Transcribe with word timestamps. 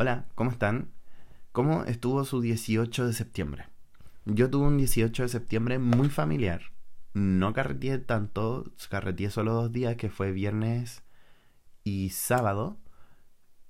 Hola, 0.00 0.26
¿cómo 0.36 0.52
están? 0.52 0.92
¿Cómo 1.50 1.82
estuvo 1.82 2.24
su 2.24 2.40
18 2.40 3.08
de 3.08 3.12
septiembre? 3.12 3.64
Yo 4.26 4.48
tuve 4.48 4.68
un 4.68 4.78
18 4.78 5.24
de 5.24 5.28
septiembre 5.28 5.80
muy 5.80 6.08
familiar. 6.08 6.62
No 7.14 7.52
carreteé 7.52 7.98
tanto, 7.98 8.70
carreteé 8.90 9.28
solo 9.28 9.54
dos 9.54 9.72
días, 9.72 9.96
que 9.96 10.08
fue 10.08 10.30
viernes 10.30 11.02
y 11.82 12.10
sábado. 12.10 12.78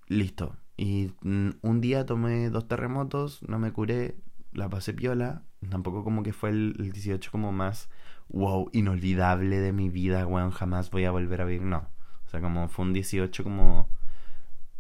Listo. 0.07 0.55
Y 0.77 1.13
mm, 1.23 1.53
un 1.63 1.81
día 1.81 2.05
tomé 2.05 2.51
dos 2.51 2.69
terremotos, 2.69 3.43
no 3.49 3.59
me 3.59 3.73
curé, 3.73 4.19
la 4.53 4.69
pasé 4.69 4.93
piola. 4.93 5.45
Tampoco 5.71 6.05
como 6.05 6.23
que 6.23 6.35
fue 6.35 6.51
el, 6.51 6.77
el 6.79 6.93
18 6.93 7.31
como 7.31 7.53
más, 7.53 7.89
wow, 8.29 8.69
inolvidable 8.75 9.61
de 9.61 9.73
mi 9.73 9.89
vida, 9.89 10.27
weón, 10.27 10.51
jamás 10.51 10.91
voy 10.91 11.07
a 11.07 11.11
volver 11.11 11.41
a 11.41 11.47
vivir. 11.47 11.63
No. 11.63 11.89
O 12.27 12.29
sea, 12.29 12.43
como 12.43 12.69
fue 12.69 12.85
un 12.85 12.93
18 12.93 13.43
como 13.43 13.89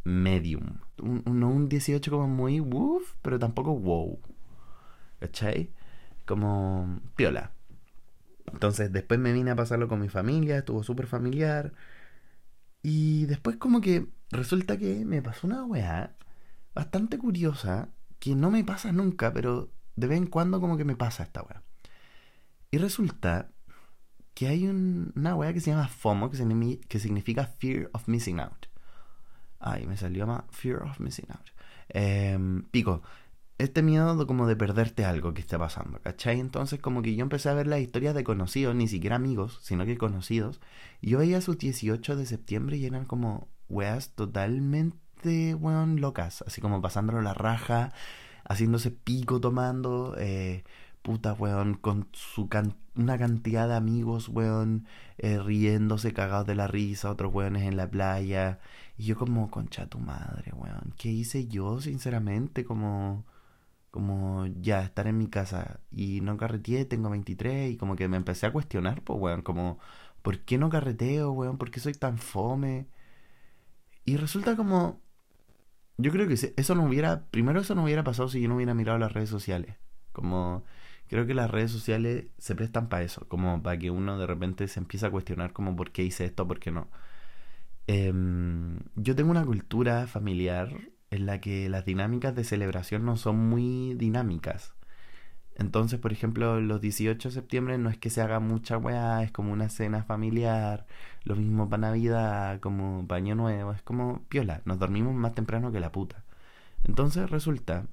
medium. 0.04 0.87
Un, 1.00 1.22
no 1.26 1.48
un 1.50 1.68
18 1.68 2.10
como 2.10 2.28
muy 2.28 2.60
woof, 2.60 3.14
pero 3.22 3.38
tampoco 3.38 3.74
wow. 3.78 4.18
¿Cachai? 5.20 5.72
Como 6.26 7.00
piola. 7.16 7.52
Entonces 8.52 8.92
después 8.92 9.20
me 9.20 9.32
vine 9.32 9.50
a 9.50 9.56
pasarlo 9.56 9.88
con 9.88 10.00
mi 10.00 10.08
familia, 10.08 10.58
estuvo 10.58 10.82
súper 10.82 11.06
familiar. 11.06 11.72
Y 12.82 13.26
después 13.26 13.56
como 13.56 13.80
que 13.80 14.06
resulta 14.30 14.78
que 14.78 15.04
me 15.04 15.22
pasó 15.22 15.46
una 15.46 15.64
weá 15.64 16.14
bastante 16.74 17.18
curiosa 17.18 17.88
que 18.18 18.34
no 18.34 18.50
me 18.50 18.64
pasa 18.64 18.92
nunca, 18.92 19.32
pero 19.32 19.70
de 19.96 20.06
vez 20.06 20.18
en 20.18 20.26
cuando 20.26 20.60
como 20.60 20.76
que 20.76 20.84
me 20.84 20.96
pasa 20.96 21.24
esta 21.24 21.42
weá. 21.42 21.62
Y 22.70 22.78
resulta 22.78 23.50
que 24.34 24.46
hay 24.46 24.66
una 24.68 25.34
weá 25.34 25.52
que 25.52 25.60
se 25.60 25.70
llama 25.70 25.88
FOMO, 25.88 26.30
que 26.30 26.98
significa 27.00 27.46
Fear 27.46 27.90
of 27.92 28.06
Missing 28.06 28.40
Out. 28.40 28.67
Ay, 29.60 29.86
me 29.86 29.96
salió 29.96 30.26
más 30.26 30.44
Fear 30.50 30.82
of 30.82 31.00
Missing 31.00 31.30
Out. 31.30 31.46
Em, 31.88 32.62
pico, 32.70 33.02
este 33.58 33.82
miedo 33.82 34.26
como 34.26 34.46
de 34.46 34.56
perderte 34.56 35.04
algo 35.04 35.34
que 35.34 35.40
está 35.40 35.58
pasando, 35.58 36.00
¿cachai? 36.00 36.38
Entonces 36.40 36.80
como 36.80 37.02
que 37.02 37.14
yo 37.14 37.22
empecé 37.22 37.48
a 37.48 37.54
ver 37.54 37.66
las 37.66 37.80
historias 37.80 38.14
de 38.14 38.24
conocidos, 38.24 38.74
ni 38.74 38.86
siquiera 38.88 39.16
amigos, 39.16 39.58
sino 39.62 39.84
que 39.84 39.98
conocidos. 39.98 40.60
Y 41.00 41.10
yo 41.10 41.18
veía 41.18 41.40
sus 41.40 41.58
18 41.58 42.16
de 42.16 42.26
septiembre 42.26 42.76
y 42.76 42.86
eran 42.86 43.04
como 43.04 43.48
weas 43.68 44.10
totalmente, 44.14 45.54
weón, 45.54 46.00
locas. 46.00 46.42
Así 46.46 46.60
como 46.60 46.80
pasándolo 46.80 47.20
la 47.22 47.34
raja, 47.34 47.92
haciéndose 48.44 48.90
pico 48.92 49.40
tomando, 49.40 50.14
eh, 50.18 50.64
puta, 51.02 51.32
weón, 51.32 51.74
con 51.74 52.08
su 52.12 52.48
una 52.96 53.18
cantidad 53.18 53.68
de 53.68 53.74
amigos, 53.76 54.28
weón, 54.28 54.86
eh, 55.18 55.38
riéndose, 55.38 56.12
cagados 56.12 56.46
de 56.46 56.54
la 56.54 56.66
risa, 56.68 57.10
otros 57.10 57.32
weones 57.34 57.62
en 57.64 57.76
la 57.76 57.90
playa. 57.90 58.60
Y 58.98 59.04
yo 59.06 59.16
como, 59.16 59.50
concha 59.50 59.86
tu 59.88 59.98
madre, 60.00 60.52
weón. 60.54 60.94
¿Qué 60.98 61.08
hice 61.10 61.46
yo, 61.48 61.80
sinceramente? 61.80 62.64
Como, 62.64 63.24
como 63.90 64.46
ya 64.60 64.82
estar 64.84 65.06
en 65.08 65.18
mi 65.18 65.28
casa 65.28 65.80
y 65.90 66.20
no 66.22 66.36
carreteé, 66.36 66.84
tengo 66.84 67.10
23 67.10 67.72
y 67.72 67.76
como 67.78 67.96
que 67.96 68.08
me 68.08 68.16
empecé 68.18 68.46
a 68.46 68.52
cuestionar, 68.52 69.02
pues, 69.02 69.20
weón. 69.20 69.42
Como, 69.42 69.78
¿por 70.22 70.40
qué 70.40 70.58
no 70.58 70.70
carreteo, 70.70 71.32
weón? 71.32 71.58
¿Por 71.58 71.70
qué 71.70 71.80
soy 71.80 71.94
tan 71.94 72.18
fome? 72.18 72.88
Y 74.04 74.16
resulta 74.16 74.56
como, 74.56 75.00
yo 75.98 76.12
creo 76.12 76.28
que 76.28 76.34
eso 76.34 76.74
no 76.74 76.84
hubiera, 76.84 77.26
primero 77.30 77.60
eso 77.60 77.74
no 77.74 77.84
hubiera 77.84 78.04
pasado 78.04 78.28
si 78.28 78.40
yo 78.40 78.48
no 78.48 78.56
hubiera 78.56 78.74
mirado 78.74 78.98
las 78.98 79.12
redes 79.12 79.28
sociales. 79.30 79.76
Como, 80.12 80.64
creo 81.08 81.26
que 81.26 81.34
las 81.34 81.50
redes 81.50 81.70
sociales 81.72 82.26
se 82.38 82.54
prestan 82.54 82.88
para 82.88 83.04
eso, 83.04 83.26
como 83.28 83.62
para 83.62 83.78
que 83.78 83.90
uno 83.90 84.18
de 84.18 84.26
repente 84.26 84.68
se 84.68 84.80
empiece 84.80 85.06
a 85.06 85.10
cuestionar 85.10 85.52
como 85.52 85.76
por 85.76 85.92
qué 85.92 86.04
hice 86.04 86.24
esto, 86.24 86.46
por 86.48 86.60
qué 86.60 86.70
no. 86.70 86.88
Em, 87.88 88.80
yo 88.96 89.16
tengo 89.16 89.30
una 89.30 89.44
cultura 89.46 90.06
familiar 90.06 90.70
en 91.10 91.26
la 91.26 91.40
que 91.40 91.68
las 91.70 91.86
dinámicas 91.86 92.34
de 92.34 92.44
celebración 92.44 93.04
no 93.06 93.16
son 93.16 93.36
muy 93.48 93.94
dinámicas. 93.94 94.74
Entonces, 95.56 95.98
por 95.98 96.12
ejemplo, 96.12 96.60
los 96.60 96.80
18 96.82 97.30
de 97.30 97.34
septiembre 97.34 97.78
no 97.78 97.90
es 97.90 97.98
que 97.98 98.10
se 98.10 98.20
haga 98.22 98.40
mucha 98.40 98.78
weá, 98.78 99.22
es 99.24 99.32
como 99.32 99.52
una 99.52 99.70
cena 99.70 100.04
familiar, 100.04 100.86
lo 101.24 101.36
mismo 101.36 101.68
para 101.68 101.88
Navidad, 101.88 102.60
como 102.60 103.04
baño 103.04 103.34
nuevo, 103.34 103.72
es 103.72 103.82
como 103.82 104.22
piola, 104.28 104.62
nos 104.66 104.78
dormimos 104.78 105.14
más 105.14 105.34
temprano 105.34 105.72
que 105.72 105.80
la 105.80 105.92
puta. 105.92 106.24
Entonces 106.84 107.30
resulta 107.30 107.86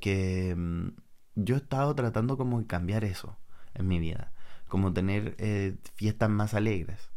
que 0.00 0.54
mm, 0.56 0.88
yo 1.36 1.56
he 1.56 1.58
estado 1.58 1.94
tratando 1.94 2.36
como 2.36 2.60
de 2.60 2.66
cambiar 2.66 3.04
eso 3.04 3.36
en 3.74 3.88
mi 3.88 4.00
vida, 4.00 4.32
como 4.68 4.92
tener 4.92 5.36
eh, 5.38 5.76
fiestas 5.96 6.30
más 6.30 6.54
alegres. 6.54 7.10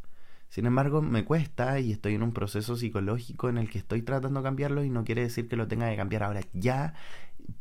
Sin 0.50 0.66
embargo, 0.66 1.02
me 1.02 1.26
cuesta 1.26 1.80
y 1.80 1.92
estoy 1.92 2.16
en 2.16 2.24
un 2.24 2.34
proceso 2.34 2.76
psicológico 2.76 3.50
en 3.50 3.58
el 3.58 3.70
que 3.70 3.78
estoy 3.78 4.02
tratando 4.02 4.42
de 4.42 4.44
cambiarlo 4.44 4.84
y 4.84 4.90
no 4.90 5.04
quiere 5.04 5.22
decir 5.22 5.48
que 5.48 5.56
lo 5.56 5.68
tenga 5.68 5.90
que 5.90 5.96
cambiar 5.96 6.24
ahora 6.24 6.42
ya 6.54 6.96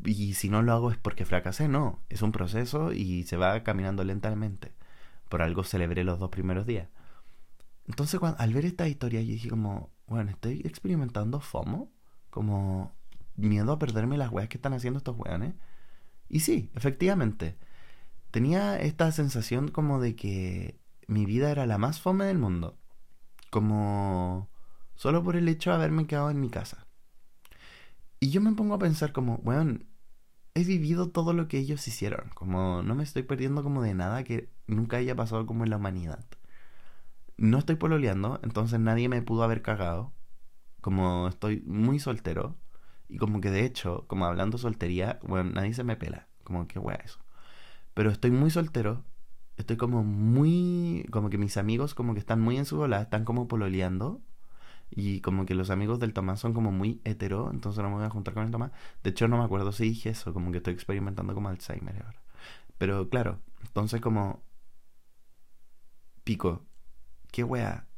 y 0.04 0.34
si 0.34 0.49
no 0.49 0.62
lo 0.62 0.72
hago 0.72 0.91
es 0.91 0.99
porque 0.99 1.25
fracasé, 1.25 1.69
no, 1.69 2.03
es 2.09 2.22
un 2.22 2.32
proceso 2.32 2.93
y 2.93 3.25
se 3.25 3.37
va 3.37 3.62
caminando 3.62 4.04
lentamente. 4.04 4.72
Por 5.28 5.43
algo 5.43 5.65
celebré 5.65 6.04
los 6.04 6.19
dos 6.19 6.31
primeros 6.31 6.66
días. 6.66 6.88
Entonces, 7.87 8.21
al 8.22 8.54
ver 8.54 8.66
esta 8.66 8.88
historia, 8.88 9.22
yo 9.22 9.32
dije 9.32 9.49
como, 9.49 9.91
bueno, 10.06 10.31
estoy 10.31 10.60
experimentando 10.65 11.41
FOMO, 11.41 11.91
como 12.31 12.94
miedo 13.37 13.72
a 13.72 13.78
perderme 13.78 14.19
las 14.19 14.31
weas 14.31 14.49
que 14.49 14.59
están 14.59 14.75
haciendo 14.75 14.99
estos 14.99 15.16
weones. 15.16 15.55
Y 16.28 16.41
sí, 16.41 16.70
efectivamente, 16.75 17.56
tenía 18.31 18.78
esta 18.78 19.10
sensación 19.12 19.69
como 19.69 20.00
de 20.00 20.16
que 20.16 20.78
mi 21.08 21.26
vida 21.26 21.50
era 21.50 21.66
la 21.66 21.78
más 21.78 22.00
fome 22.00 22.26
del 22.26 22.38
mundo. 22.38 22.78
Como 23.50 24.48
solo 24.94 25.24
por 25.24 25.36
el 25.36 25.48
hecho 25.48 25.70
de 25.70 25.76
haberme 25.76 26.06
quedado 26.06 26.30
en 26.30 26.41
mi 26.41 26.50
casa. 26.50 26.86
Y 28.20 28.30
yo 28.30 28.41
me 28.41 28.52
pongo 28.52 28.74
a 28.74 28.78
pensar 28.78 29.12
como, 29.12 29.38
bueno, 29.38 29.80
he 30.54 30.64
vivido 30.64 31.10
todo 31.10 31.32
lo 31.32 31.48
que 31.48 31.58
ellos 31.58 31.86
hicieron. 31.88 32.30
Como 32.34 32.82
no 32.82 32.94
me 32.94 33.04
estoy 33.04 33.22
perdiendo 33.22 33.62
como 33.62 33.82
de 33.82 33.94
nada 33.94 34.22
que 34.22 34.50
nunca 34.66 34.98
haya 34.98 35.16
pasado 35.16 35.46
como 35.46 35.64
en 35.64 35.70
la 35.70 35.78
humanidad. 35.78 36.24
No 37.38 37.58
estoy 37.58 37.76
pololeando, 37.76 38.40
entonces 38.42 38.78
nadie 38.78 39.08
me 39.08 39.22
pudo 39.22 39.44
haber 39.44 39.62
cagado. 39.62 40.12
Como 40.82 41.28
estoy 41.28 41.62
muy 41.66 42.00
soltero. 42.00 42.56
Y 43.08 43.16
como 43.16 43.40
que 43.40 43.50
de 43.50 43.64
hecho, 43.64 44.04
como 44.08 44.26
hablando 44.26 44.58
soltería, 44.58 45.20
bueno, 45.22 45.50
nadie 45.52 45.72
se 45.72 45.84
me 45.84 45.96
pela. 45.96 46.28
Como 46.44 46.69
que 46.69 46.78
wea 46.78 46.96
eso. 46.96 47.19
Pero 47.94 48.10
estoy 48.10 48.30
muy 48.30 48.50
soltero 48.50 49.04
estoy 49.58 49.76
como 49.76 50.04
muy, 50.04 51.06
como 51.10 51.30
que 51.30 51.38
mis 51.38 51.56
amigos 51.56 51.94
como 51.94 52.14
que 52.14 52.20
están 52.20 52.41
muy 52.41 52.56
en 52.56 52.64
su 52.64 52.76
bola, 52.78 53.02
están 53.02 53.24
como 53.24 53.48
pololeando. 53.48 54.22
Y 54.91 55.20
como 55.20 55.46
que 55.46 55.54
los 55.54 55.70
amigos 55.70 56.00
del 56.00 56.14
Tomás 56.14 56.41
son 56.41 56.54
como 56.54 56.72
muy 56.72 57.00
hetero, 57.04 57.50
entonces 57.52 57.82
no 57.82 57.91
me 57.91 57.96
voy 57.96 58.04
a 58.06 58.10
juntar 58.10 58.34
con 58.34 58.44
el 58.44 58.50
Tomás. 58.50 58.72
De 59.04 59.10
hecho, 59.10 59.28
no 59.28 59.38
me 59.38 59.44
acuerdo 59.44 59.72
si 59.72 59.84
dije 59.84 60.10
eso, 60.10 60.32
como 60.34 60.50
que 60.52 60.58
estoy 60.58 60.74
experimentando 60.74 61.34
como 61.34 61.48
Alzheimer 61.50 62.02
ahora. 62.04 62.22
Pero 62.78 63.08
claro, 63.10 63.41
entonces 63.62 64.00
como... 64.00 64.42
Pico, 66.25 66.64
¿qué 67.32 67.44
wea? 67.44 67.88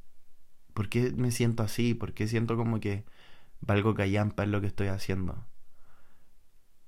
¿Por 0.75 0.88
qué 0.88 1.12
me 1.12 1.31
siento 1.32 1.62
así? 1.62 1.94
¿Por 1.94 2.15
qué 2.15 2.28
siento 2.28 2.56
como 2.56 2.81
que 2.81 3.04
valgo 3.60 3.94
callampa 3.94 4.44
en 4.44 4.53
lo 4.53 4.60
que 4.60 4.69
estoy 4.69 4.88
haciendo? 4.88 5.47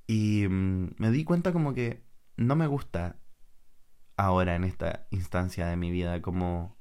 Y 0.06 0.46
mm, 0.48 0.94
me 0.98 1.10
di 1.10 1.24
cuenta 1.24 1.52
como 1.52 1.74
que 1.74 2.02
no 2.36 2.56
me 2.56 2.66
gusta 2.66 3.16
ahora 4.24 4.56
en 4.56 4.64
esta 4.64 5.06
instancia 5.10 5.66
de 5.66 5.76
mi 5.76 5.90
vida 5.90 6.22
como 6.22 6.76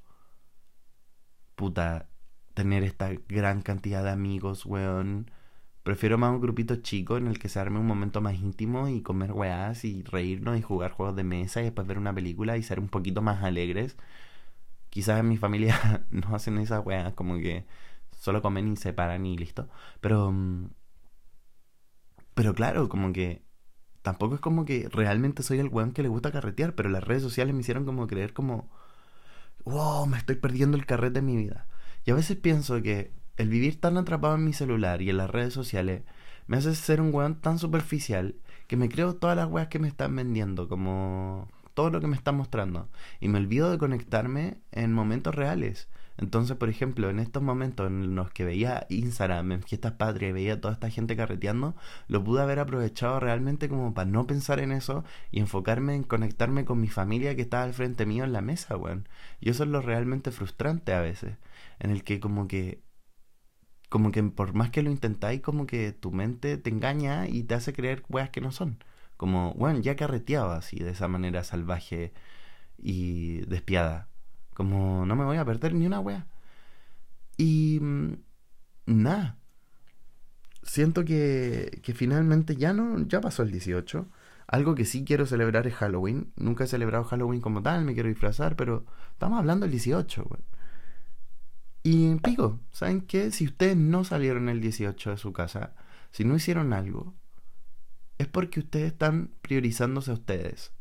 puta 1.54 2.08
tener 2.54 2.84
esta 2.84 3.10
gran 3.28 3.62
cantidad 3.62 4.04
de 4.04 4.10
amigos, 4.10 4.66
weón. 4.66 5.30
Prefiero 5.82 6.18
más 6.18 6.32
un 6.32 6.40
grupito 6.40 6.76
chico 6.76 7.16
en 7.16 7.26
el 7.26 7.38
que 7.38 7.48
se 7.48 7.58
arme 7.60 7.80
un 7.80 7.86
momento 7.86 8.20
más 8.20 8.34
íntimo 8.36 8.88
y 8.88 9.02
comer 9.02 9.32
weás 9.32 9.84
y 9.84 10.02
reírnos 10.04 10.58
y 10.58 10.62
jugar 10.62 10.92
juegos 10.92 11.16
de 11.16 11.24
mesa 11.24 11.60
y 11.60 11.64
después 11.64 11.86
ver 11.86 11.98
una 11.98 12.14
película 12.14 12.56
y 12.56 12.62
ser 12.62 12.78
un 12.80 12.88
poquito 12.88 13.22
más 13.22 13.42
alegres. 13.42 13.96
Quizás 14.90 15.20
en 15.20 15.28
mi 15.28 15.36
familia 15.38 16.06
no 16.10 16.34
hacen 16.34 16.58
esas 16.58 16.84
weas, 16.86 17.14
como 17.14 17.36
que 17.38 17.66
solo 18.18 18.42
comen 18.42 18.68
y 18.72 18.76
se 18.76 18.92
paran 18.92 19.26
y 19.26 19.36
listo. 19.36 19.68
Pero. 20.00 20.32
Mm, 20.32 20.70
pero 22.34 22.54
claro, 22.54 22.88
como 22.88 23.12
que 23.12 23.42
tampoco 24.02 24.34
es 24.34 24.40
como 24.40 24.64
que 24.64 24.88
realmente 24.90 25.42
soy 25.42 25.58
el 25.58 25.68
weón 25.68 25.92
que 25.92 26.02
le 26.02 26.08
gusta 26.08 26.32
carretear, 26.32 26.74
pero 26.74 26.88
las 26.90 27.04
redes 27.04 27.22
sociales 27.22 27.54
me 27.54 27.60
hicieron 27.60 27.84
como 27.84 28.06
creer 28.06 28.32
como, 28.32 28.68
wow, 29.64 30.06
me 30.06 30.18
estoy 30.18 30.36
perdiendo 30.36 30.76
el 30.76 30.86
carrete 30.86 31.20
de 31.20 31.22
mi 31.22 31.36
vida. 31.36 31.66
Y 32.04 32.10
a 32.10 32.14
veces 32.14 32.36
pienso 32.36 32.82
que 32.82 33.12
el 33.36 33.48
vivir 33.48 33.80
tan 33.80 33.96
atrapado 33.96 34.34
en 34.34 34.44
mi 34.44 34.52
celular 34.52 35.02
y 35.02 35.10
en 35.10 35.16
las 35.16 35.30
redes 35.30 35.54
sociales 35.54 36.02
me 36.46 36.56
hace 36.56 36.74
ser 36.74 37.00
un 37.00 37.14
weón 37.14 37.40
tan 37.40 37.58
superficial 37.58 38.36
que 38.66 38.76
me 38.76 38.88
creo 38.88 39.14
todas 39.14 39.36
las 39.36 39.48
weas 39.48 39.68
que 39.68 39.78
me 39.78 39.88
están 39.88 40.14
vendiendo, 40.16 40.68
como 40.68 41.48
todo 41.74 41.90
lo 41.90 42.00
que 42.00 42.06
me 42.06 42.16
están 42.16 42.36
mostrando. 42.36 42.88
Y 43.20 43.28
me 43.28 43.38
olvido 43.38 43.70
de 43.70 43.78
conectarme 43.78 44.58
en 44.72 44.92
momentos 44.92 45.34
reales. 45.34 45.88
Entonces, 46.18 46.56
por 46.56 46.68
ejemplo, 46.68 47.10
en 47.10 47.18
estos 47.18 47.42
momentos 47.42 47.86
en 47.88 48.14
los 48.14 48.30
que 48.30 48.44
veía 48.44 48.86
Instagram 48.90 49.52
en 49.52 49.62
fiestas 49.62 49.92
patrias 49.92 50.30
y 50.30 50.32
veía 50.32 50.60
toda 50.60 50.74
esta 50.74 50.90
gente 50.90 51.16
carreteando, 51.16 51.74
lo 52.08 52.22
pude 52.22 52.42
haber 52.42 52.58
aprovechado 52.58 53.20
realmente 53.20 53.68
como 53.68 53.94
para 53.94 54.10
no 54.10 54.26
pensar 54.26 54.60
en 54.60 54.72
eso 54.72 55.04
y 55.30 55.40
enfocarme 55.40 55.94
en 55.94 56.04
conectarme 56.04 56.64
con 56.64 56.80
mi 56.80 56.88
familia 56.88 57.34
que 57.36 57.42
estaba 57.42 57.64
al 57.64 57.74
frente 57.74 58.06
mío 58.06 58.24
en 58.24 58.32
la 58.32 58.40
mesa, 58.42 58.76
weón. 58.76 59.08
Y 59.40 59.50
eso 59.50 59.64
es 59.64 59.70
lo 59.70 59.80
realmente 59.80 60.30
frustrante 60.30 60.92
a 60.94 61.00
veces, 61.00 61.36
en 61.80 61.90
el 61.90 62.04
que 62.04 62.20
como 62.20 62.48
que 62.48 62.82
como 63.88 64.10
que 64.10 64.22
por 64.22 64.54
más 64.54 64.70
que 64.70 64.82
lo 64.82 64.90
intentáis, 64.90 65.42
como 65.42 65.66
que 65.66 65.92
tu 65.92 66.12
mente 66.12 66.56
te 66.56 66.70
engaña 66.70 67.28
y 67.28 67.42
te 67.44 67.54
hace 67.54 67.74
creer 67.74 68.02
weas 68.08 68.30
que 68.30 68.40
no 68.40 68.50
son. 68.50 68.82
Como, 69.18 69.54
bueno, 69.54 69.80
ya 69.80 69.96
carreteaba 69.96 70.56
así, 70.56 70.78
de 70.78 70.90
esa 70.92 71.08
manera 71.08 71.44
salvaje 71.44 72.12
y 72.78 73.40
despiada. 73.46 74.08
Como, 74.54 75.06
no 75.06 75.16
me 75.16 75.24
voy 75.24 75.36
a 75.36 75.44
perder 75.44 75.74
ni 75.74 75.86
una 75.86 76.00
wea. 76.00 76.26
Y... 77.36 77.78
Mm, 77.80 78.14
nada. 78.86 79.38
Siento 80.62 81.04
que, 81.04 81.80
que 81.82 81.94
finalmente 81.94 82.56
ya 82.56 82.72
no, 82.72 83.06
ya 83.06 83.20
pasó 83.20 83.42
el 83.42 83.50
18. 83.50 84.08
Algo 84.46 84.74
que 84.74 84.84
sí 84.84 85.04
quiero 85.04 85.26
celebrar 85.26 85.66
es 85.66 85.74
Halloween. 85.74 86.32
Nunca 86.36 86.64
he 86.64 86.66
celebrado 86.66 87.04
Halloween 87.04 87.40
como 87.40 87.62
tal, 87.62 87.84
me 87.84 87.94
quiero 87.94 88.08
disfrazar, 88.08 88.54
pero 88.56 88.84
estamos 89.12 89.38
hablando 89.38 89.64
del 89.64 89.72
18, 89.72 90.22
weón. 90.24 90.44
Y 91.82 92.14
pico, 92.16 92.60
¿saben 92.70 93.00
qué? 93.00 93.30
Si 93.32 93.46
ustedes 93.46 93.76
no 93.76 94.04
salieron 94.04 94.48
el 94.48 94.60
18 94.60 95.10
de 95.10 95.16
su 95.16 95.32
casa, 95.32 95.74
si 96.12 96.24
no 96.24 96.36
hicieron 96.36 96.72
algo, 96.72 97.14
es 98.18 98.28
porque 98.28 98.60
ustedes 98.60 98.92
están 98.92 99.30
priorizándose 99.42 100.12
a 100.12 100.14
ustedes. 100.14 100.72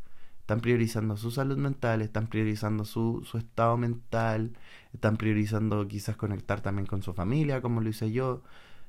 Están 0.52 0.60
priorizando 0.60 1.16
su 1.16 1.32
salud 1.32 1.58
mental, 1.58 2.02
están 2.02 2.28
priorizando 2.28 2.84
su, 2.84 3.24
su 3.24 3.38
estado 3.38 3.78
mental, 3.78 4.52
están 4.94 5.16
priorizando 5.16 5.88
quizás 5.88 6.18
conectar 6.18 6.60
también 6.60 6.86
con 6.88 7.02
su 7.02 7.14
familia, 7.14 7.62
como 7.62 7.80
lo 7.80 7.88
hice 7.88 8.12
yo. 8.12 8.44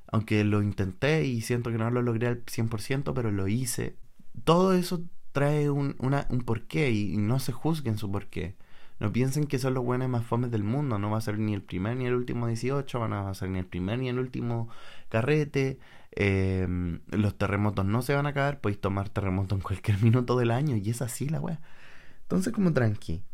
Aunque 0.09 0.43
lo 0.43 0.61
intenté 0.61 1.25
y 1.25 1.41
siento 1.41 1.71
que 1.71 1.79
no 1.79 1.89
lo 1.93 2.03
logré 2.03 2.27
al 2.27 2.45
100%, 2.45 3.13
pero 3.15 3.31
lo 3.31 3.47
hice. 3.47 3.95
Todo 4.43 4.73
eso 4.73 5.05
trae 5.31 5.71
un, 5.71 5.95
una, 6.01 6.27
un 6.31 6.41
porqué 6.41 6.91
y, 6.91 7.17
no 7.17 7.39
se 7.39 7.53
juzguen 7.53 7.97
su 7.97 8.11
porqué. 8.11 8.57
No 8.99 9.13
piensen 9.13 9.47
que 9.47 9.61
son 9.61 9.75
los 9.75 9.85
buenos 9.85 10.09
más 10.09 10.27
fomes 10.27 10.51
del 10.51 10.65
mundo. 10.65 10.99
No 10.99 11.13
va 11.13 11.19
a 11.19 11.21
ser 11.21 11.39
ni 11.39 11.55
el 11.55 11.63
primer 11.63 11.97
ni 11.97 12.07
el 12.07 12.15
último 12.15 12.49
18. 12.49 13.07
No 13.07 13.23
va 13.23 13.31
a 13.31 13.35
ser 13.35 13.51
ni 13.51 13.61
el 13.61 13.67
primer 13.67 14.01
ni 14.01 14.09
el 14.09 14.19
último 14.19 14.69
carrete. 15.11 15.79
Em, 16.15 17.01
los 17.09 17.37
terremotos 17.39 17.87
no 17.87 18.03
se 18.03 18.15
van 18.15 18.27
a 18.27 18.31
acabar. 18.31 18.61
Podéis 18.61 18.81
tomar 18.81 19.09
terremoto 19.09 19.55
en 19.55 19.61
cualquier 19.61 19.99
minuto 20.03 20.37
del 20.37 20.51
año. 20.51 20.77
Y 20.77 20.91
es 20.91 21.03
así 21.03 21.29
la 21.29 21.41
weá. 21.41 21.61
Entonces, 22.23 22.53
como 22.53 22.73
tranqui. 22.73 23.25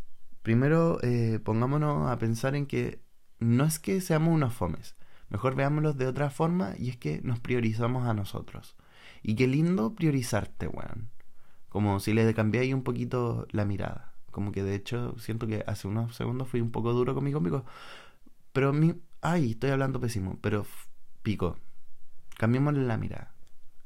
Primero, 0.43 0.99
eh, 1.03 1.41
pongámonos 1.45 2.11
a 2.11 2.19
pensar 2.19 2.55
en 2.55 2.67
que 2.67 3.03
no 3.41 3.65
es 3.65 3.79
que 3.79 4.01
seamos 4.01 4.35
unos 4.35 4.55
fomes. 4.55 4.97
Mejor 5.29 5.55
veámoslos 5.57 5.99
de 5.99 6.07
otra 6.07 6.31
forma. 6.31 6.75
Y 6.79 6.89
es 6.91 6.97
que 6.97 7.21
nos 7.23 7.41
priorizamos 7.41 8.07
a 8.07 8.15
nosotros. 8.15 8.77
Y 9.23 9.35
qué 9.35 9.47
lindo 9.47 9.95
priorizarte, 9.95 10.69
weón. 10.69 11.11
Como 11.69 12.01
si 12.01 12.15
le 12.15 12.33
cambiáis 12.35 12.73
un 12.73 12.83
poquito 12.83 13.47
la 13.51 13.65
mirada. 13.65 14.15
Como 14.31 14.53
que 14.53 14.63
de 14.63 14.75
hecho 14.75 15.19
siento 15.19 15.47
que 15.47 15.65
hace 15.67 15.89
unos 15.89 16.15
segundos 16.15 16.49
fui 16.49 16.61
un 16.61 16.71
poco 16.71 16.93
duro 16.93 17.15
conmigo, 17.15 17.43
pico. 17.43 17.65
Pero 18.53 18.73
mi... 18.73 18.95
Ay, 19.21 19.53
estoy 19.53 19.71
hablando 19.71 20.01
pésimo. 20.01 20.39
Pero 20.41 20.65
pico. 21.23 21.59
Cambiémosle 22.39 22.87
la 22.87 22.97
mirada. 22.97 23.35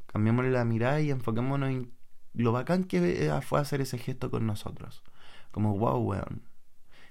Cambiémosle 0.06 0.50
la 0.50 0.64
mirada 0.64 1.00
y 1.00 1.10
enfoquémonos 1.10 1.70
en 1.70 1.90
lo 2.34 2.52
bacán 2.52 2.84
que 2.84 3.26
eh, 3.26 3.40
fue 3.40 3.58
hacer 3.58 3.80
ese 3.80 3.98
gesto 3.98 4.30
con 4.30 4.46
nosotros. 4.46 5.02
Como, 5.50 5.76
wow, 5.78 5.98
weón. 5.98 6.42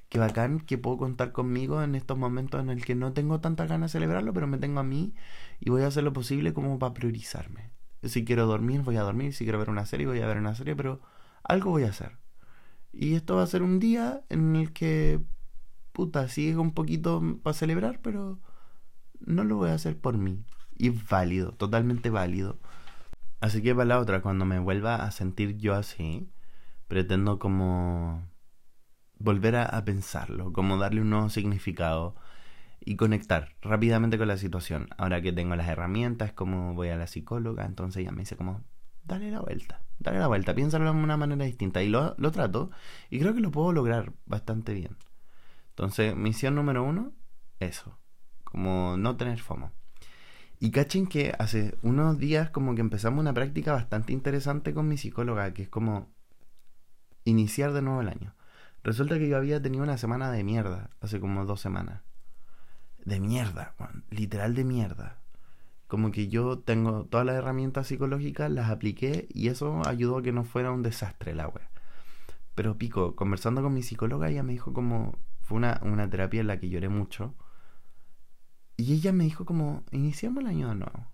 Qué 0.07 0.19
bacán 0.19 0.59
que 0.59 0.77
puedo 0.77 0.97
contar 0.97 1.31
conmigo 1.31 1.81
en 1.81 1.95
estos 1.95 2.17
momentos 2.17 2.61
en 2.61 2.69
el 2.69 2.85
que 2.85 2.95
no 2.95 3.13
tengo 3.13 3.39
tanta 3.39 3.65
ganas 3.65 3.91
de 3.91 3.97
celebrarlo, 3.99 4.33
pero 4.33 4.45
me 4.45 4.59
tengo 4.59 4.81
a 4.81 4.83
mí 4.83 5.15
y 5.59 5.71
voy 5.71 5.81
a 5.81 5.87
hacer 5.87 6.03
lo 6.03 6.13
posible 6.13 6.53
como 6.53 6.77
para 6.77 6.93
priorizarme. 6.93 7.71
Si 8.03 8.23
quiero 8.23 8.45
dormir, 8.45 8.81
voy 8.81 8.97
a 8.97 9.01
dormir. 9.01 9.33
Si 9.33 9.43
quiero 9.43 9.57
ver 9.57 9.69
una 9.69 9.85
serie, 9.85 10.05
voy 10.05 10.21
a 10.21 10.27
ver 10.27 10.37
una 10.37 10.53
serie, 10.53 10.75
pero 10.75 11.01
algo 11.43 11.71
voy 11.71 11.83
a 11.83 11.89
hacer. 11.89 12.17
Y 12.93 13.15
esto 13.15 13.37
va 13.37 13.43
a 13.43 13.47
ser 13.47 13.63
un 13.63 13.79
día 13.79 14.21
en 14.29 14.55
el 14.55 14.73
que, 14.73 15.21
puta, 15.91 16.27
sigue 16.27 16.57
un 16.57 16.73
poquito 16.73 17.39
para 17.41 17.53
celebrar, 17.55 17.99
pero 18.03 18.39
no 19.21 19.43
lo 19.43 19.57
voy 19.57 19.71
a 19.71 19.75
hacer 19.75 19.97
por 19.97 20.17
mí. 20.17 20.45
Y 20.81 20.89
válido, 20.89 21.51
totalmente 21.51 22.09
válido. 22.09 22.57
Así 23.39 23.61
que 23.61 23.75
para 23.75 23.85
la 23.85 23.99
otra, 23.99 24.21
cuando 24.21 24.45
me 24.45 24.59
vuelva 24.59 24.95
a 24.95 25.11
sentir 25.11 25.57
yo 25.57 25.75
así, 25.75 26.27
pretendo 26.87 27.37
como 27.39 28.23
volver 29.19 29.55
a, 29.57 29.85
pensarlo, 29.85 30.51
como 30.53 30.77
darle 30.77 31.01
un 31.01 31.11
nuevo 31.11 31.29
significado 31.29 32.15
y 32.83 32.95
conectar 32.95 33.55
rápidamente 33.61 34.17
con 34.17 34.27
la 34.27 34.37
situación. 34.37 34.89
Ahora 34.97 35.21
que 35.21 35.31
tengo 35.33 35.55
las 35.55 35.69
herramientas, 35.69 36.33
como 36.33 36.73
voy 36.73 36.89
a 36.89 36.97
la 36.97 37.05
psicóloga, 37.05 37.65
entonces 37.65 38.03
ya 38.03 38.11
me 38.11 38.21
dice 38.21 38.35
como, 38.35 38.63
dale 39.03 39.29
la 39.29 39.41
vuelta 39.41 39.81
dale 39.99 40.17
la 40.17 40.27
vuelta, 40.27 40.55
piénsalo 40.55 40.85
de 40.85 40.91
una 40.91 41.17
manera 41.17 41.45
distinta. 41.45 41.83
Y 41.83 41.89
lo, 41.89 42.15
lo 42.17 42.31
trato 42.31 42.71
y 43.09 43.19
creo 43.19 43.35
que 43.35 43.41
lo 43.41 43.51
puedo 43.51 43.71
lograr 43.71 44.13
bastante 44.25 44.73
bien. 44.73 44.97
Entonces, 45.69 46.15
misión 46.15 46.55
número 46.55 46.83
uno, 46.83 47.13
eso. 47.59 47.97
Como 48.43 48.97
no 48.97 49.15
tener 49.15 49.39
FOMO. 49.39 49.71
Y 50.61 50.71
cachen 50.71 51.07
que 51.07 51.33
hace 51.37 51.75
unos 51.81 52.17
días 52.17 52.51
como 52.51 52.73
que 52.73 52.79
empezamos 52.79 53.19
una 53.19 53.33
práctica 53.33 53.73
bastante 53.73 54.13
interesante 54.13 54.73
con 54.73 54.87
mi 54.87 54.95
psicóloga, 54.95 55.53
que 55.53 55.63
es 55.63 55.69
como 55.69 56.07
iniciar 57.25 57.73
de 57.73 57.81
nuevo 57.81 57.99
el 57.99 58.07
año. 58.07 58.33
Resulta 58.81 59.19
que 59.19 59.27
yo 59.27 59.35
había 59.35 59.61
tenido 59.61 59.83
una 59.83 59.97
semana 59.97 60.31
de 60.31 60.45
mierda, 60.45 60.89
hace 61.01 61.19
como 61.19 61.45
dos 61.45 61.59
semanas. 61.59 62.03
De 63.03 63.19
mierda, 63.19 63.75
literal 64.09 64.55
de 64.55 64.63
mierda 64.63 65.21
como 65.91 66.11
que 66.11 66.29
yo 66.29 66.57
tengo 66.57 67.03
todas 67.03 67.25
las 67.25 67.35
herramientas 67.35 67.87
psicológicas, 67.87 68.49
las 68.49 68.69
apliqué 68.69 69.27
y 69.33 69.49
eso 69.49 69.81
ayudó 69.85 70.19
a 70.19 70.23
que 70.23 70.31
no 70.31 70.45
fuera 70.45 70.71
un 70.71 70.83
desastre 70.83 71.35
la 71.35 71.49
wea. 71.49 71.69
Pero 72.55 72.77
pico, 72.77 73.17
conversando 73.17 73.61
con 73.61 73.73
mi 73.73 73.83
psicóloga, 73.83 74.29
ella 74.29 74.41
me 74.41 74.53
dijo 74.53 74.71
como, 74.71 75.17
fue 75.41 75.57
una, 75.57 75.81
una 75.83 76.09
terapia 76.09 76.39
en 76.39 76.47
la 76.47 76.61
que 76.61 76.69
lloré 76.69 76.87
mucho. 76.87 77.35
Y 78.81 78.93
ella 78.93 79.11
me 79.11 79.23
dijo 79.23 79.45
como, 79.45 79.83
iniciamos 79.91 80.43
el 80.43 80.49
año 80.49 80.73
nuevo. 80.73 81.11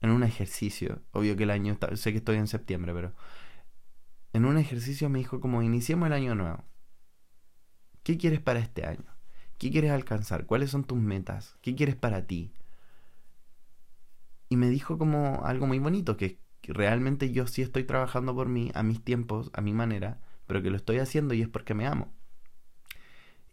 En 0.00 0.10
un 0.10 0.22
ejercicio. 0.22 1.02
Obvio 1.12 1.36
que 1.36 1.44
el 1.44 1.50
año, 1.50 1.72
está, 1.72 1.94
sé 1.96 2.12
que 2.12 2.18
estoy 2.18 2.36
en 2.36 2.48
septiembre, 2.48 2.92
pero... 2.92 3.14
En 4.32 4.44
un 4.44 4.58
ejercicio 4.58 5.08
me 5.08 5.18
dijo 5.18 5.40
como, 5.40 5.62
iniciemos 5.62 6.06
el 6.06 6.12
año 6.12 6.34
nuevo. 6.34 6.64
¿Qué 8.02 8.18
quieres 8.18 8.40
para 8.40 8.60
este 8.60 8.86
año? 8.86 9.06
¿Qué 9.56 9.70
quieres 9.70 9.90
alcanzar? 9.90 10.46
¿Cuáles 10.46 10.70
son 10.70 10.84
tus 10.84 10.98
metas? 10.98 11.56
¿Qué 11.62 11.74
quieres 11.74 11.96
para 11.96 12.26
ti? 12.26 12.52
y 14.48 14.56
me 14.56 14.70
dijo 14.70 14.98
como 14.98 15.44
algo 15.44 15.66
muy 15.66 15.78
bonito, 15.78 16.16
que, 16.16 16.38
realmente 16.62 17.32
yo 17.32 17.46
sí 17.46 17.62
estoy 17.62 17.84
trabajando 17.84 18.34
por 18.34 18.48
mí, 18.48 18.70
a 18.74 18.82
mis 18.82 19.02
tiempos, 19.02 19.50
a 19.54 19.60
mi 19.60 19.72
manera, 19.72 20.20
pero 20.46 20.62
que 20.62 20.70
lo 20.70 20.76
estoy 20.76 20.98
haciendo 20.98 21.32
y 21.34 21.42
es 21.42 21.48
porque 21.48 21.74
me 21.74 21.86
amo. 21.86 22.12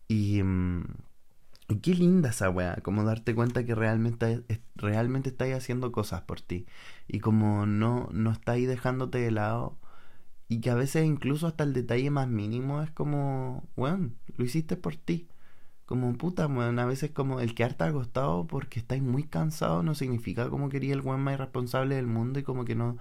Y, 0.08 0.42
mm, 1.68 1.76
qué 1.82 1.94
linda 1.94 2.30
esa 2.30 2.50
weá, 2.50 2.78
como 2.84 3.04
darte 3.04 3.36
cuenta 3.36 3.66
que 3.66 3.76
realmente, 3.76 4.44
realmente 4.76 5.30
estáis 5.30 5.56
haciendo 5.56 5.92
cosas 5.92 6.22
por 6.22 6.42
ti 6.42 6.66
y 7.08 7.20
como 7.20 7.66
no, 7.66 8.10
no 8.12 8.32
estáis 8.32 8.68
dejándote 8.68 9.20
de 9.20 9.32
lado 9.32 9.78
y 10.48 10.62
que 10.62 10.70
a 10.70 10.76
veces 10.76 11.06
incluso 11.06 11.48
hasta 11.48 11.64
el 11.64 11.74
detalle 11.74 12.10
más 12.12 12.28
mínimo 12.28 12.82
es 12.82 12.92
como, 12.92 13.64
bueno, 13.76 14.12
lo 14.38 14.46
hiciste 14.46 14.78
por 14.78 14.96
ti. 14.96 15.28
Como 15.86 16.14
puta, 16.18 16.48
bueno, 16.48 16.82
a 16.82 16.86
veces 16.86 17.12
como 17.12 17.40
el 17.42 17.56
quedarte 17.56 17.84
acostado 17.86 18.48
porque 18.48 18.80
estáis 18.80 19.04
muy 19.04 19.24
cansados 19.24 19.84
no 19.84 19.96
significa 19.96 20.50
como 20.50 20.70
quería 20.70 20.94
el 20.94 21.02
weón 21.02 21.22
más 21.22 21.36
irresponsable 21.36 21.96
del 21.96 22.08
mundo 22.08 22.40
y 22.40 22.44
como 22.44 22.66
que 22.66 22.76
no, 22.76 22.98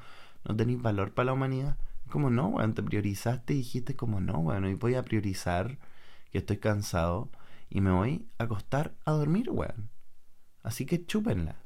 no 0.47 0.57
tenéis 0.57 0.83
valor 0.83 1.13
para 1.13 1.27
la 1.27 1.33
humanidad. 1.35 1.79
Como 2.11 2.31
no, 2.31 2.49
weón, 2.49 2.75
te 2.75 2.83
priorizaste 2.83 3.55
y 3.55 3.59
dijiste 3.59 3.97
como 3.97 4.21
no, 4.21 4.39
weón, 4.41 4.65
hoy 4.65 4.75
voy 4.75 4.95
a 4.97 5.03
priorizar 5.05 5.79
que 6.33 6.39
estoy 6.39 6.59
cansado 6.59 7.31
y 7.75 7.81
me 7.81 7.91
voy 7.91 8.25
a 8.39 8.45
acostar 8.45 8.95
a 9.05 9.11
dormir, 9.11 9.51
weón. 9.51 9.91
Así 10.63 10.87
que 10.87 11.05
chúpenla. 11.05 11.57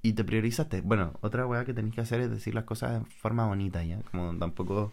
Y 0.00 0.14
te 0.14 0.24
priorizaste. 0.24 0.80
Bueno, 0.80 1.12
otra 1.20 1.46
weá 1.46 1.66
que 1.66 1.74
tenéis 1.74 1.94
que 1.94 2.00
hacer 2.00 2.22
es 2.22 2.30
decir 2.30 2.54
las 2.54 2.64
cosas 2.64 3.04
de 3.04 3.10
forma 3.10 3.46
bonita, 3.46 3.84
¿ya? 3.84 4.00
Como 4.10 4.36
tampoco 4.38 4.90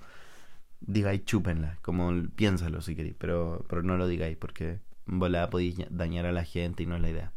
digáis 0.81 1.23
chúpenla, 1.23 1.77
como 1.81 2.11
piénsalo 2.35 2.81
si 2.81 2.97
queréis, 2.97 3.15
pero, 3.17 3.65
pero 3.69 3.81
no 3.81 3.95
lo 3.95 4.07
digáis 4.07 4.35
porque 4.35 4.81
volada 5.05 5.49
podéis 5.49 5.77
dañar 5.89 6.25
a 6.25 6.33
la 6.33 6.43
gente 6.43 6.83
y 6.83 6.85
no 6.85 6.97
es 6.97 7.01
la 7.01 7.09
idea. 7.09 7.33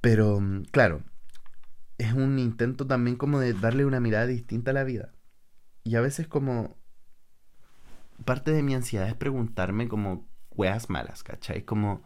Pero, 0.00 0.40
claro, 0.70 1.02
es 1.98 2.12
un 2.12 2.38
intento 2.38 2.86
también 2.86 3.16
como 3.16 3.40
de 3.40 3.54
darle 3.54 3.84
una 3.86 3.98
mirada 3.98 4.26
distinta 4.26 4.70
a 4.70 4.74
la 4.74 4.84
vida. 4.84 5.12
Y 5.82 5.96
a 5.96 6.00
veces 6.00 6.28
como 6.28 6.76
parte 8.24 8.52
de 8.52 8.62
mi 8.62 8.76
ansiedad 8.76 9.08
es 9.08 9.14
preguntarme 9.14 9.88
como 9.88 10.29
weas 10.60 10.90
malas, 10.90 11.22
¿cachai? 11.22 11.64
Como, 11.64 12.02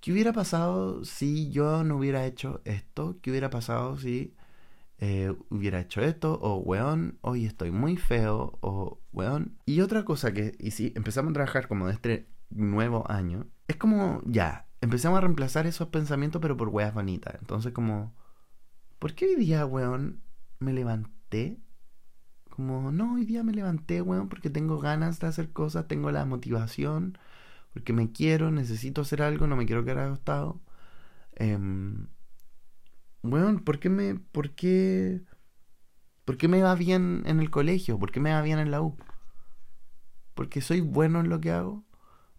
¿qué 0.00 0.12
hubiera 0.12 0.32
pasado 0.32 1.04
si 1.04 1.50
yo 1.50 1.84
no 1.84 1.96
hubiera 1.98 2.26
hecho 2.26 2.62
esto? 2.64 3.18
¿Qué 3.22 3.30
hubiera 3.30 3.50
pasado 3.50 3.96
si 3.98 4.34
eh, 5.04 5.34
hubiera 5.50 5.80
hecho 5.80 6.00
esto, 6.00 6.38
o 6.40 6.58
weón, 6.58 7.18
hoy 7.22 7.44
estoy 7.44 7.72
muy 7.72 7.96
feo, 7.96 8.56
o 8.60 9.00
weón. 9.12 9.58
Y 9.66 9.80
otra 9.80 10.04
cosa 10.04 10.32
que, 10.32 10.54
y 10.60 10.70
si 10.70 10.92
empezamos 10.94 11.30
a 11.30 11.34
trabajar 11.34 11.66
como 11.66 11.88
de 11.88 11.94
este 11.94 12.28
nuevo 12.50 13.10
año, 13.10 13.48
es 13.66 13.74
como, 13.74 14.22
ya, 14.26 14.68
empezamos 14.80 15.18
a 15.18 15.22
reemplazar 15.22 15.66
esos 15.66 15.88
pensamientos 15.88 16.40
pero 16.40 16.56
por 16.56 16.68
weas 16.68 16.94
bonitas. 16.94 17.34
Entonces 17.40 17.72
como, 17.72 18.14
¿por 19.00 19.14
qué 19.14 19.26
hoy 19.26 19.34
día, 19.34 19.66
weón, 19.66 20.22
me 20.60 20.72
levanté? 20.72 21.58
Como, 22.48 22.92
no, 22.92 23.14
hoy 23.14 23.24
día 23.24 23.42
me 23.42 23.52
levanté, 23.52 24.02
weón, 24.02 24.28
porque 24.28 24.50
tengo 24.50 24.78
ganas 24.78 25.18
de 25.18 25.26
hacer 25.26 25.52
cosas, 25.52 25.88
tengo 25.88 26.12
la 26.12 26.24
motivación, 26.26 27.18
porque 27.72 27.92
me 27.92 28.12
quiero, 28.12 28.50
necesito 28.50 29.02
hacer 29.02 29.22
algo, 29.22 29.46
no 29.46 29.56
me 29.56 29.66
quiero 29.66 29.84
quedar 29.84 29.98
acostado. 30.06 30.60
Em, 31.36 32.08
bueno, 33.22 33.62
¿por 33.64 33.78
qué 33.78 33.88
me... 33.88 34.14
¿Por 34.16 34.50
qué... 34.54 35.22
¿Por 36.24 36.36
qué 36.36 36.48
me 36.48 36.62
va 36.62 36.74
bien 36.74 37.22
en 37.26 37.40
el 37.40 37.50
colegio? 37.50 37.98
¿Por 37.98 38.12
qué 38.12 38.20
me 38.20 38.32
va 38.32 38.42
bien 38.42 38.58
en 38.58 38.70
la 38.70 38.80
U? 38.82 38.96
¿Porque 40.34 40.60
soy 40.60 40.80
bueno 40.80 41.20
en 41.20 41.28
lo 41.28 41.40
que 41.40 41.50
hago? 41.50 41.84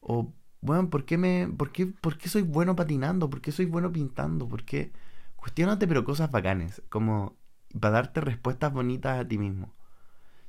O, 0.01 0.33
bueno, 0.61 0.89
¿por 0.89 1.05
qué, 1.05 1.17
me, 1.17 1.47
por 1.49 1.71
qué, 1.71 1.87
por 1.87 2.17
qué 2.17 2.29
soy 2.29 2.43
bueno 2.43 2.75
patinando? 2.75 3.29
¿Por 3.29 3.41
qué 3.41 3.51
soy 3.51 3.65
bueno 3.65 3.91
pintando? 3.91 4.47
¿Por 4.47 4.63
qué? 4.65 4.91
Cuestiónate, 5.35 5.87
pero 5.87 6.03
cosas 6.05 6.31
bacanes. 6.31 6.81
Como 6.89 7.37
para 7.79 7.95
darte 7.95 8.21
respuestas 8.21 8.73
bonitas 8.73 9.19
a 9.19 9.27
ti 9.27 9.37
mismo. 9.37 9.73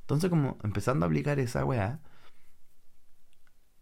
Entonces, 0.03 0.31
como 0.31 0.59
empezando 0.63 1.07
a 1.07 1.09
aplicar 1.09 1.39
esa 1.41 1.65
weá, 1.65 2.01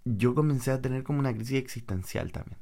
yo 0.04 0.34
comencé 0.34 0.70
a 0.70 0.80
tener 0.80 1.02
como 1.04 1.18
una 1.20 1.34
crisis 1.34 1.58
existencial 1.58 2.32
también. 2.32 2.58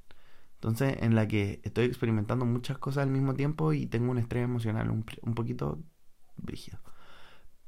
Entonces, 0.55 0.97
en 1.01 1.15
la 1.15 1.27
que 1.27 1.61
estoy 1.65 1.87
experimentando 1.87 2.45
muchas 2.45 2.79
cosas 2.79 3.05
al 3.05 3.11
mismo 3.11 3.35
tiempo 3.35 3.73
y 3.73 3.87
tengo 3.87 4.11
un 4.11 4.19
estrés 4.19 4.45
emocional 4.45 4.91
un, 4.91 5.07
un 5.23 5.35
poquito 5.35 5.79
brígido. 6.37 6.79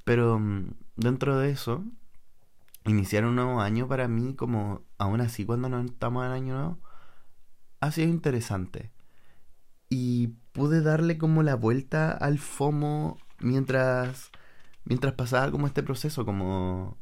Pero 0.03 0.39
mm, 0.39 0.75
dentro 0.95 1.37
de 1.37 1.51
eso, 1.51 1.83
iniciar 2.85 3.25
un 3.25 3.35
nuevo 3.35 3.61
año 3.61 3.87
para 3.87 4.07
mí, 4.07 4.35
como 4.35 4.83
aún 4.97 5.21
así 5.21 5.45
cuando 5.45 5.69
no 5.69 5.81
estamos 5.81 6.25
en 6.25 6.31
año 6.31 6.55
nuevo, 6.55 6.79
ha 7.79 7.91
sido 7.91 8.09
interesante. 8.09 8.91
Y 9.89 10.29
pude 10.53 10.81
darle 10.81 11.17
como 11.17 11.43
la 11.43 11.55
vuelta 11.55 12.11
al 12.11 12.39
FOMO 12.39 13.17
mientras, 13.39 14.31
mientras 14.85 15.13
pasaba 15.13 15.51
como 15.51 15.67
este 15.67 15.83
proceso, 15.83 16.25
como... 16.25 16.97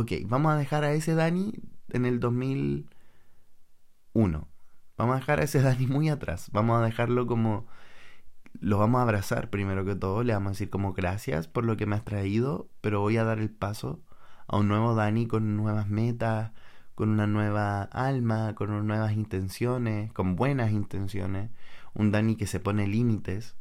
Ok, 0.00 0.12
vamos 0.26 0.52
a 0.52 0.56
dejar 0.56 0.84
a 0.84 0.92
ese 0.92 1.16
Dani 1.16 1.52
en 1.88 2.06
el 2.06 2.20
2001. 2.20 2.86
Vamos 4.96 5.16
a 5.16 5.18
dejar 5.18 5.40
a 5.40 5.42
ese 5.42 5.60
Dani 5.64 5.88
muy 5.88 6.08
atrás. 6.08 6.50
Vamos 6.52 6.80
a 6.80 6.84
dejarlo 6.84 7.26
como 7.26 7.66
lo 8.60 8.78
vamos 8.78 9.00
a 9.00 9.02
abrazar 9.02 9.50
primero 9.50 9.84
que 9.84 9.96
todo, 9.96 10.22
le 10.22 10.34
vamos 10.34 10.50
a 10.50 10.52
decir 10.52 10.70
como 10.70 10.92
gracias 10.92 11.48
por 11.48 11.64
lo 11.64 11.76
que 11.76 11.86
me 11.86 11.96
has 11.96 12.04
traído, 12.04 12.68
pero 12.80 13.00
voy 13.00 13.16
a 13.16 13.24
dar 13.24 13.40
el 13.40 13.50
paso 13.50 14.00
a 14.46 14.58
un 14.58 14.68
nuevo 14.68 14.94
Dani 14.94 15.26
con 15.26 15.56
nuevas 15.56 15.88
metas, 15.88 16.52
con 16.94 17.08
una 17.08 17.26
nueva 17.26 17.82
alma, 17.82 18.54
con 18.54 18.86
nuevas 18.86 19.14
intenciones, 19.14 20.12
con 20.12 20.36
buenas 20.36 20.70
intenciones, 20.70 21.50
un 21.94 22.12
Dani 22.12 22.36
que 22.36 22.46
se 22.46 22.60
pone 22.60 22.86
límites, 22.86 23.56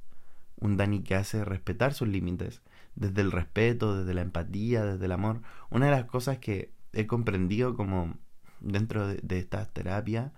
un 0.60 0.78
Dani 0.78 1.04
que 1.04 1.16
hace 1.16 1.46
respetar 1.46 1.94
sus 1.94 2.08
límites, 2.08 2.62
desde 2.96 3.22
el 3.22 3.32
respeto, 3.32 3.98
desde 3.98 4.14
la 4.14 4.22
empatía, 4.22 4.84
desde 4.84 5.06
el 5.06 5.12
amor. 5.12 5.42
Una 5.70 5.86
de 5.86 5.92
las 5.92 6.06
cosas 6.06 6.40
que 6.40 6.72
he 6.94 7.08
comprendido 7.08 7.76
como 7.76 8.16
dentro 8.60 9.08
de, 9.08 9.20
de 9.22 9.40
esta 9.40 9.66
terapia 9.66 10.34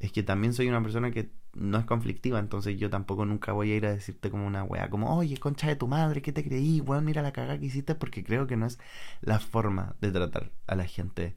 es 0.00 0.12
que 0.12 0.22
también 0.22 0.54
soy 0.54 0.68
una 0.68 0.82
persona 0.82 1.10
que 1.10 1.30
no 1.54 1.78
es 1.78 1.84
conflictiva, 1.84 2.38
entonces 2.38 2.78
yo 2.78 2.90
tampoco 2.90 3.24
nunca 3.24 3.52
voy 3.52 3.72
a 3.72 3.76
ir 3.76 3.86
a 3.86 3.90
decirte 3.90 4.30
como 4.30 4.46
una 4.46 4.62
wea, 4.64 4.90
como, 4.90 5.16
oye, 5.16 5.36
concha 5.38 5.66
de 5.66 5.76
tu 5.76 5.88
madre, 5.88 6.22
¿qué 6.22 6.32
te 6.32 6.44
creí? 6.44 6.80
Weón, 6.80 7.04
mira 7.04 7.22
la 7.22 7.32
cagada 7.32 7.58
que 7.58 7.66
hiciste, 7.66 7.94
porque 7.94 8.24
creo 8.24 8.46
que 8.46 8.56
no 8.56 8.66
es 8.66 8.78
la 9.20 9.40
forma 9.40 9.96
de 10.00 10.12
tratar 10.12 10.52
a 10.66 10.76
la 10.76 10.84
gente. 10.84 11.36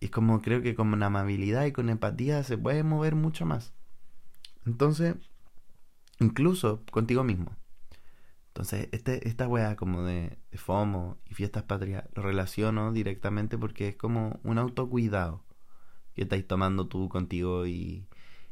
Y 0.00 0.08
como 0.08 0.40
creo 0.42 0.62
que 0.62 0.74
con 0.74 1.02
amabilidad 1.02 1.64
y 1.64 1.72
con 1.72 1.88
empatía 1.88 2.42
se 2.44 2.58
puede 2.58 2.82
mover 2.82 3.14
mucho 3.14 3.46
más. 3.46 3.72
Entonces, 4.66 5.16
incluso 6.20 6.82
contigo 6.90 7.24
mismo. 7.24 7.56
Entonces, 8.48 8.88
este, 8.92 9.28
esta 9.28 9.48
wea 9.48 9.74
como 9.74 10.04
de, 10.04 10.38
de 10.50 10.58
FOMO 10.58 11.18
y 11.28 11.34
fiestas 11.34 11.64
patrias 11.64 12.04
lo 12.14 12.22
relaciono 12.22 12.92
directamente 12.92 13.58
porque 13.58 13.88
es 13.88 13.96
como 13.96 14.38
un 14.44 14.58
autocuidado 14.58 15.42
que 16.14 16.22
estáis 16.22 16.46
tomando 16.46 16.86
tú 16.86 17.08
contigo 17.08 17.66
y, 17.66 18.06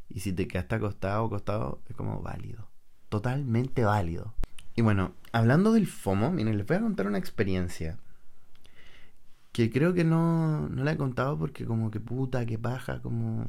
y 0.09 0.21
si 0.21 0.33
te 0.33 0.49
quedaste 0.49 0.75
acostado 0.75 1.23
o 1.23 1.27
acostado, 1.27 1.81
es 1.89 1.97
como 1.97 2.21
válido. 2.21 2.69
Totalmente 3.09 3.85
válido. 3.85 4.35
Y 4.75 4.83
bueno, 4.83 5.13
hablando 5.33 5.73
del 5.73 5.87
FOMO, 5.87 6.31
miren, 6.33 6.59
les 6.59 6.67
voy 6.67 6.77
a 6.79 6.81
contar 6.81 7.07
una 7.07 7.19
experiencia. 7.19 7.99
Que 9.53 9.71
creo 9.71 9.95
que 9.95 10.05
no, 10.05 10.69
no 10.69 10.83
la 10.83 10.93
he 10.93 10.97
contado 10.97 11.39
porque 11.39 11.65
como 11.65 11.91
que 11.91 12.01
puta, 12.01 12.45
que 12.47 12.59
paja, 12.59 13.01
como... 13.01 13.47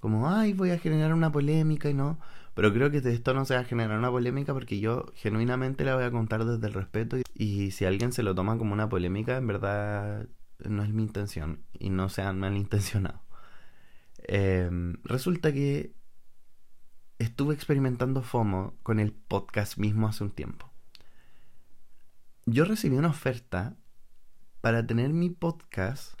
Como, 0.00 0.30
ay, 0.30 0.54
voy 0.54 0.70
a 0.70 0.78
generar 0.78 1.12
una 1.12 1.30
polémica 1.30 1.90
y 1.90 1.94
no. 1.94 2.18
Pero 2.54 2.72
creo 2.72 2.90
que 2.90 3.00
de 3.00 3.12
esto 3.12 3.32
no 3.34 3.44
se 3.44 3.54
va 3.54 3.60
a 3.60 3.64
generar 3.64 3.98
una 3.98 4.10
polémica 4.10 4.52
porque 4.52 4.80
yo 4.80 5.06
genuinamente 5.14 5.84
la 5.84 5.94
voy 5.94 6.04
a 6.04 6.10
contar 6.10 6.44
desde 6.44 6.66
el 6.66 6.74
respeto. 6.74 7.16
Y, 7.34 7.70
si 7.70 7.84
alguien 7.84 8.12
se 8.12 8.22
lo 8.22 8.34
toma 8.34 8.58
como 8.58 8.72
una 8.72 8.88
polémica, 8.88 9.36
en 9.36 9.46
verdad 9.46 10.28
no 10.64 10.82
es 10.82 10.90
mi 10.90 11.02
intención. 11.02 11.64
Y 11.78 11.90
no 11.90 12.08
sean 12.08 12.38
malintencionados. 12.40 13.20
Em, 14.18 14.96
resulta 15.04 15.52
que 15.52 15.94
estuve 17.18 17.54
experimentando 17.54 18.22
FOMO 18.22 18.74
con 18.82 19.00
el 19.00 19.12
podcast 19.12 19.78
mismo 19.78 20.08
hace 20.08 20.24
un 20.24 20.30
tiempo. 20.30 20.70
Yo 22.46 22.64
recibí 22.64 22.96
una 22.96 23.08
oferta 23.08 23.76
para 24.60 24.86
tener 24.86 25.10
mi 25.10 25.30
podcast 25.30 26.14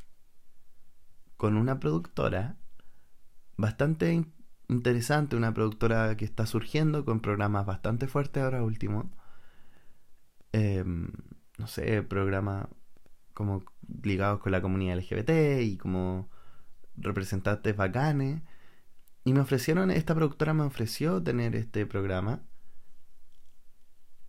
con 1.36 1.56
una 1.56 1.80
productora 1.80 2.56
bastante 3.56 4.12
interesante, 4.70 5.36
una 5.36 5.52
productora 5.54 6.16
que 6.16 6.24
está 6.24 6.46
surgiendo 6.46 7.04
con 7.04 7.20
programas 7.20 7.66
bastante 7.66 8.06
fuertes 8.08 8.42
ahora 8.42 8.62
último. 8.62 9.10
Em, 10.52 11.12
no 11.58 11.66
sé, 11.66 12.02
programas 12.02 12.68
como 13.34 13.64
ligados 14.02 14.40
con 14.40 14.52
la 14.52 14.62
comunidad 14.62 14.98
LGBT 14.98 15.62
y 15.62 15.76
como 15.76 16.30
representantes 16.96 17.76
bacanes. 17.76 18.42
Y 19.24 19.32
me 19.32 19.40
ofrecieron, 19.40 19.90
esta 19.90 20.14
productora 20.14 20.54
me 20.54 20.64
ofreció 20.64 21.22
tener 21.22 21.56
este 21.56 21.86
programa. 21.86 22.42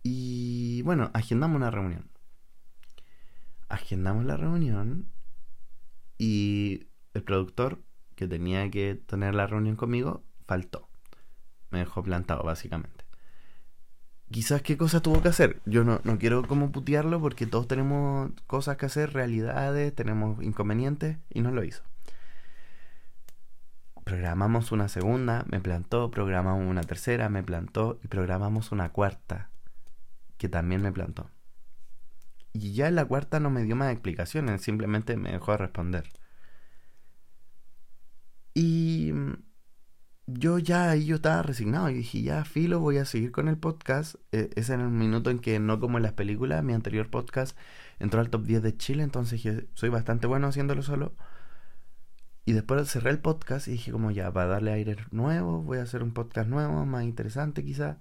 Y 0.02 0.82
bueno, 0.82 1.10
agendamos 1.14 1.56
una 1.56 1.70
reunión. 1.70 2.10
Agendamos 3.68 4.24
la 4.24 4.36
reunión 4.36 5.08
y 6.18 6.88
el 7.14 7.22
productor 7.22 7.82
que 8.16 8.28
tenía 8.28 8.70
que 8.70 8.94
tener 8.94 9.34
la 9.34 9.46
reunión 9.46 9.76
conmigo 9.76 10.24
faltó. 10.46 10.88
Me 11.70 11.80
dejó 11.80 12.02
plantado, 12.02 12.42
básicamente. 12.42 13.04
Quizás 14.30 14.62
qué 14.62 14.76
cosa 14.76 15.00
tuvo 15.00 15.22
que 15.22 15.28
hacer. 15.28 15.60
Yo 15.66 15.84
no, 15.84 16.00
no 16.04 16.18
quiero 16.18 16.46
como 16.46 16.72
putearlo 16.72 17.20
porque 17.20 17.46
todos 17.46 17.68
tenemos 17.68 18.30
cosas 18.46 18.76
que 18.76 18.86
hacer, 18.86 19.12
realidades, 19.12 19.94
tenemos 19.94 20.42
inconvenientes 20.42 21.18
y 21.30 21.40
no 21.40 21.50
lo 21.50 21.64
hizo 21.64 21.82
programamos 24.04 24.72
una 24.72 24.88
segunda, 24.88 25.44
me 25.48 25.60
plantó, 25.60 26.10
programamos 26.10 26.60
una 26.68 26.82
tercera, 26.82 27.28
me 27.28 27.42
plantó 27.42 27.98
y 28.02 28.08
programamos 28.08 28.72
una 28.72 28.90
cuarta, 28.90 29.50
que 30.38 30.48
también 30.48 30.82
me 30.82 30.92
plantó. 30.92 31.30
Y 32.52 32.74
ya 32.74 32.88
en 32.88 32.96
la 32.96 33.04
cuarta 33.04 33.40
no 33.40 33.50
me 33.50 33.62
dio 33.62 33.76
más 33.76 33.92
explicaciones, 33.92 34.60
simplemente 34.62 35.16
me 35.16 35.32
dejó 35.32 35.52
de 35.52 35.58
responder. 35.58 36.08
Y 38.54 39.12
yo 40.26 40.58
ya 40.58 40.90
ahí 40.90 41.06
yo 41.06 41.16
estaba 41.16 41.42
resignado 41.42 41.90
y 41.90 41.94
dije, 41.94 42.22
ya 42.22 42.44
filo, 42.44 42.80
voy 42.80 42.98
a 42.98 43.04
seguir 43.04 43.32
con 43.32 43.48
el 43.48 43.58
podcast. 43.58 44.16
Ese 44.32 44.74
era 44.74 44.84
el 44.84 44.90
minuto 44.90 45.30
en 45.30 45.38
que 45.40 45.58
no 45.58 45.80
como 45.80 45.98
en 45.98 46.04
las 46.04 46.12
películas, 46.12 46.62
mi 46.64 46.74
anterior 46.74 47.10
podcast 47.10 47.56
entró 47.98 48.20
al 48.20 48.30
top 48.30 48.44
10 48.44 48.62
de 48.62 48.76
Chile, 48.76 49.02
entonces 49.02 49.42
soy 49.74 49.88
bastante 49.88 50.26
bueno 50.26 50.48
haciéndolo 50.48 50.82
solo. 50.82 51.14
Y 52.44 52.52
después 52.52 52.88
cerré 52.90 53.10
el 53.10 53.20
podcast 53.20 53.68
y 53.68 53.72
dije 53.72 53.92
como 53.92 54.10
ya, 54.10 54.32
para 54.32 54.48
darle 54.48 54.72
aire 54.72 54.96
nuevo, 55.12 55.62
voy 55.62 55.78
a 55.78 55.82
hacer 55.82 56.02
un 56.02 56.12
podcast 56.12 56.48
nuevo, 56.48 56.84
más 56.86 57.04
interesante 57.04 57.64
quizá, 57.64 57.98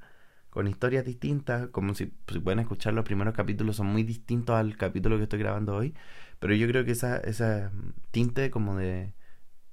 con 0.50 0.68
historias 0.68 1.06
distintas, 1.06 1.68
como 1.70 1.94
si, 1.96 2.08
pueden 2.08 2.60
escuchar 2.60 2.94
los 2.94 3.06
primeros 3.06 3.36
capítulos 3.36 3.78
son 3.78 3.88
muy 3.88 4.04
distintos 4.04 4.56
al 4.56 4.78
capítulo 4.78 5.18
que 5.18 5.24
estoy 5.24 5.40
grabando 5.40 5.76
hoy, 5.76 5.96
pero 6.40 6.56
yo 6.56 6.68
creo 6.68 6.86
que 6.86 6.92
esa, 6.92 7.18
esa 7.18 7.72
tinte 8.12 8.52
como 8.52 8.76
de, 8.78 9.14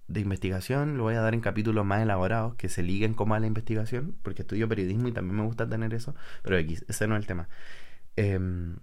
de 0.09 0.21
investigación 0.21 0.97
lo 0.97 1.05
voy 1.05 1.15
a 1.15 1.21
dar 1.21 1.35
en 1.35 1.41
capítulos 1.41 1.85
más 1.85 2.03
elaborados 2.03 2.55
que 2.57 2.69
se 2.69 2.83
liguen 2.83 3.15
como 3.15 3.35
a 3.35 3.41
la 3.41 3.47
investigación, 3.47 4.17
porque 4.23 4.43
estudio 4.43 4.69
periodismo 4.69 5.09
y 5.09 5.13
también 5.13 5.37
me 5.37 5.45
gusta 5.45 5.69
tener 5.69 5.95
eso, 5.95 6.15
pero 6.43 6.57
X, 6.59 6.85
ese 6.89 7.07
no 7.07 7.15
es 7.17 7.21
el 7.21 7.27
tema. 7.27 7.49
Em, 8.17 8.79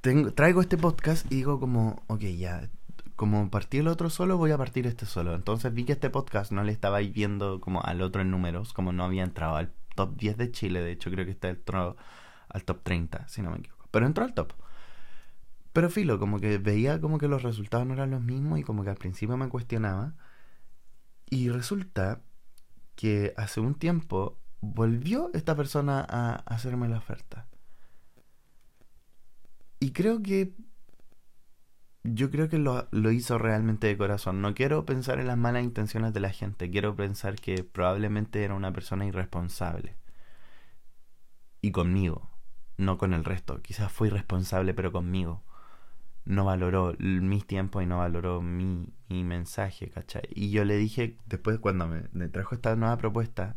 tengo, 0.00 0.32
traigo 0.32 0.60
este 0.62 0.78
podcast 0.78 1.30
y 1.30 1.36
digo 1.36 1.60
como, 1.60 2.02
ok, 2.06 2.20
ya, 2.22 2.70
como 3.16 3.50
partí 3.50 3.78
el 3.78 3.88
otro 3.88 4.08
solo, 4.10 4.38
voy 4.38 4.52
a 4.52 4.58
partir 4.58 4.86
este 4.86 5.04
solo. 5.06 5.34
Entonces 5.34 5.74
vi 5.74 5.84
que 5.84 5.92
este 5.92 6.08
podcast 6.08 6.52
no 6.52 6.64
le 6.64 6.72
estaba 6.72 7.00
viendo 7.00 7.60
como 7.60 7.82
al 7.82 8.00
otro 8.00 8.22
en 8.22 8.30
números, 8.30 8.72
como 8.72 8.92
no 8.92 9.04
había 9.04 9.24
entrado 9.24 9.56
al 9.56 9.72
top 9.94 10.16
10 10.16 10.36
de 10.38 10.50
Chile, 10.52 10.80
de 10.80 10.92
hecho 10.92 11.10
creo 11.10 11.24
que 11.26 11.32
está 11.32 11.50
entrado 11.50 11.96
al 12.48 12.64
top 12.64 12.82
30, 12.82 13.28
si 13.28 13.42
no 13.42 13.50
me 13.50 13.58
equivoco. 13.58 13.86
Pero 13.90 14.06
entró 14.06 14.24
al 14.24 14.34
top. 14.34 14.52
Pero 15.72 15.90
filo, 15.90 16.18
como 16.18 16.40
que 16.40 16.58
veía 16.58 17.00
como 17.00 17.18
que 17.18 17.28
los 17.28 17.42
resultados 17.42 17.86
no 17.86 17.94
eran 17.94 18.10
los 18.10 18.22
mismos 18.22 18.58
y 18.58 18.62
como 18.62 18.82
que 18.84 18.90
al 18.90 18.96
principio 18.96 19.36
me 19.36 19.48
cuestionaba. 19.48 20.14
Y 21.28 21.48
resulta 21.48 22.22
que 22.96 23.34
hace 23.36 23.60
un 23.60 23.74
tiempo 23.74 24.38
volvió 24.60 25.30
esta 25.32 25.54
persona 25.56 26.04
a 26.08 26.34
hacerme 26.46 26.88
la 26.88 26.98
oferta. 26.98 27.46
Y 29.78 29.92
creo 29.92 30.22
que 30.22 30.54
yo 32.02 32.30
creo 32.30 32.48
que 32.48 32.58
lo, 32.58 32.88
lo, 32.90 33.10
hizo 33.12 33.38
realmente 33.38 33.86
de 33.86 33.96
corazón. 33.96 34.40
No 34.42 34.54
quiero 34.54 34.84
pensar 34.86 35.20
en 35.20 35.26
las 35.26 35.36
malas 35.38 35.64
intenciones 35.64 36.12
de 36.12 36.20
la 36.20 36.30
gente, 36.30 36.70
quiero 36.70 36.96
pensar 36.96 37.36
que 37.36 37.62
probablemente 37.64 38.42
era 38.42 38.54
una 38.54 38.72
persona 38.72 39.06
irresponsable. 39.06 39.96
Y 41.62 41.72
conmigo, 41.72 42.30
no 42.78 42.98
con 42.98 43.12
el 43.14 43.24
resto. 43.24 43.60
Quizás 43.62 43.92
fue 43.92 44.08
irresponsable, 44.08 44.74
pero 44.74 44.92
conmigo. 44.92 45.44
No 46.24 46.44
valoró 46.44 46.94
mis 46.98 47.46
tiempos 47.46 47.82
y 47.82 47.86
no 47.86 47.98
valoró 47.98 48.40
mi, 48.42 48.92
mi 49.08 49.24
mensaje, 49.24 49.90
¿cachai? 49.90 50.22
Y 50.30 50.50
yo 50.50 50.64
le 50.64 50.76
dije, 50.76 51.18
después 51.26 51.58
cuando 51.58 51.88
me, 51.88 52.28
trajo 52.28 52.54
esta 52.54 52.76
nueva 52.76 52.96
propuesta, 52.98 53.56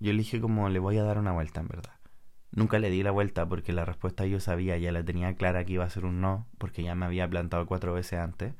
yo 0.00 0.12
le 0.12 0.18
dije 0.18 0.40
como 0.40 0.68
le 0.68 0.78
voy 0.78 0.98
a 0.98 1.04
dar 1.04 1.18
una 1.18 1.32
vuelta, 1.32 1.60
en 1.60 1.68
verdad. 1.68 1.92
Nunca 2.50 2.78
le 2.78 2.90
di 2.90 3.02
la 3.02 3.10
vuelta 3.10 3.46
porque 3.48 3.72
la 3.72 3.84
respuesta 3.84 4.26
yo 4.26 4.40
sabía, 4.40 4.78
ya 4.78 4.92
la 4.92 5.04
tenía 5.04 5.36
clara 5.36 5.64
que 5.64 5.74
iba 5.74 5.84
a 5.84 5.90
ser 5.90 6.04
un 6.06 6.20
no, 6.20 6.46
porque 6.58 6.82
ya 6.82 6.94
me 6.94 7.06
había 7.06 7.28
plantado 7.28 7.66
cuatro 7.66 7.92
veces 7.92 8.18
antes. 8.20 8.54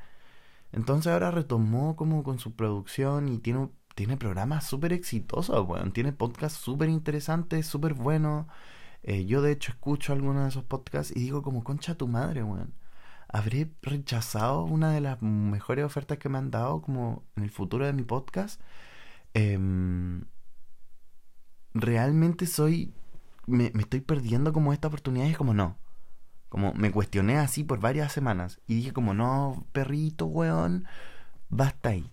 Entonces 0.73 1.13
ahora 1.13 1.31
retomó 1.31 1.97
como 1.97 2.23
con 2.23 2.39
su 2.39 2.55
producción 2.55 3.29
y 3.29 3.39
tiene, 3.39 3.71
tiene 3.95 4.17
programas 4.17 4.67
súper 4.67 4.93
exitosos, 4.93 5.67
weón. 5.67 5.93
Tiene 5.93 6.13
podcasts 6.13 6.59
súper 6.59 6.89
interesantes, 6.91 7.67
súper 7.67 7.95
buenos. 7.95 8.47
Eh, 9.03 9.25
yo 9.27 9.43
de 9.43 9.53
hecho 9.53 9.73
escucho 9.73 10.13
algunos 10.13 10.43
de 10.43 10.49
esos 10.51 10.65
podcasts 10.65 11.17
y 11.17 11.21
digo 11.21 11.43
como, 11.43 11.65
concha 11.65 11.95
tu 11.97 12.09
madre, 12.09 12.43
weón. 12.43 12.75
¿Habré 13.29 13.71
rechazado 13.83 14.65
una 14.65 14.93
de 14.93 15.01
las 15.01 15.21
mejores 15.23 15.85
ofertas 15.85 16.19
que 16.19 16.29
me 16.29 16.39
han 16.39 16.51
dado 16.51 16.83
como 16.83 17.25
en 17.37 17.45
el 17.45 17.51
futuro 17.51 17.87
de 17.87 17.93
mi 17.93 18.03
podcast? 18.03 18.61
Em, 19.35 20.25
realmente 21.75 22.47
soy 22.47 22.95
me, 23.49 23.73
estoy 23.75 24.01
perdiendo 24.01 24.53
como 24.53 24.73
esta 24.73 24.89
oportunidad 24.89 25.27
y 25.27 25.31
es 25.31 25.39
como 25.39 25.55
no. 25.55 25.79
Como 26.49 26.73
me 26.75 26.91
cuestioné 26.91 27.39
así 27.39 27.65
por 27.65 27.81
varias 27.81 28.13
semanas 28.13 28.61
y 28.67 28.75
dije 28.77 28.93
como 28.93 29.15
no, 29.15 29.67
perrito, 29.73 30.27
weón, 30.27 30.87
basta 31.49 31.91
ahí. 31.91 32.11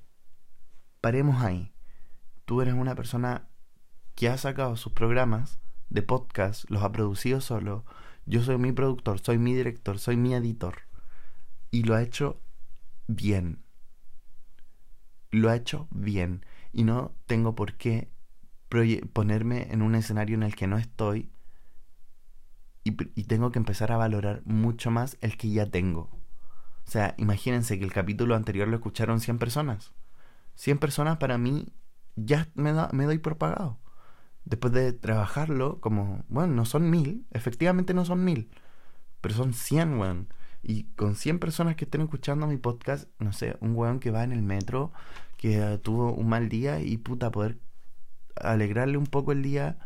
Paremos 1.01 1.43
ahí. 1.43 1.73
Tú 2.45 2.61
eres 2.61 2.73
una 2.73 2.95
persona 2.95 3.47
que 4.15 4.29
ha 4.29 4.37
sacado 4.37 4.75
sus 4.77 4.93
programas 4.93 5.59
de 5.89 6.01
podcast, 6.01 6.69
los 6.69 6.83
ha 6.83 6.91
producido 6.91 7.41
solo. 7.41 7.85
Yo 8.25 8.41
soy 8.43 8.57
mi 8.57 8.71
productor, 8.71 9.19
soy 9.19 9.37
mi 9.37 9.53
director, 9.53 9.99
soy 9.99 10.17
mi 10.17 10.33
editor. 10.33 10.84
Y 11.75 11.83
lo 11.83 11.93
ha 11.93 12.01
hecho 12.01 12.41
bien. 13.05 13.61
Lo 15.29 15.49
ha 15.49 15.57
hecho 15.57 15.89
bien. 15.91 16.45
Y 16.71 16.85
no 16.85 17.13
tengo 17.25 17.53
por 17.53 17.73
qué 17.73 18.09
ponerme 19.11 19.67
en 19.73 19.81
un 19.81 19.93
escenario 19.95 20.35
en 20.35 20.43
el 20.43 20.55
que 20.55 20.67
no 20.67 20.77
estoy 20.77 21.33
y, 22.85 22.91
tengo 23.23 23.51
que 23.51 23.59
empezar 23.59 23.91
a 23.91 23.97
valorar 23.97 24.41
mucho 24.45 24.89
más 24.89 25.17
el 25.19 25.35
que 25.35 25.49
ya 25.49 25.65
tengo. 25.65 26.11
O 26.87 26.89
sea, 26.89 27.13
imagínense 27.17 27.77
que 27.77 27.83
el 27.83 27.91
capítulo 27.91 28.35
anterior 28.35 28.69
lo 28.69 28.77
escucharon 28.77 29.19
100 29.19 29.37
personas. 29.37 29.91
100 30.55 30.77
personas 30.77 31.17
para 31.17 31.37
mí 31.37 31.73
ya 32.15 32.47
me, 32.55 32.71
da, 32.71 32.87
me 32.93 33.03
doy 33.03 33.17
por 33.17 33.37
pagado. 33.37 33.79
Después 34.45 34.71
de 34.71 34.93
trabajarlo, 34.93 35.81
como, 35.81 36.23
bueno, 36.29 36.53
no 36.53 36.63
son 36.63 36.89
mil, 36.89 37.27
efectivamente 37.31 37.93
no 37.93 38.05
son 38.05 38.23
mil, 38.23 38.49
pero 39.19 39.35
son 39.35 39.51
100, 39.51 39.99
weón. 39.99 40.29
Y 40.67 40.85
con 40.95 41.15
100 41.15 41.37
personas 41.37 41.75
que 41.75 41.85
estén 41.85 42.01
escuchando 42.01 42.47
mi 42.47 42.57
podcast, 42.57 43.07
no 43.19 43.33
sé, 43.33 43.55
un 43.59 43.75
weón 43.75 43.99
que 43.99 44.09
va 44.09 44.23
en 44.23 44.31
el 44.31 44.41
metro, 44.41 44.91
que 45.37 45.79
tuvo 45.83 46.11
un 46.11 46.27
mal 46.27 46.49
día 46.49 46.79
y 46.79 46.97
puta, 46.97 47.29
poder 47.29 47.59
alegrarle 48.35 48.97
un 48.97 49.05
poco 49.05 49.31
el 49.31 49.43
día 49.43 49.77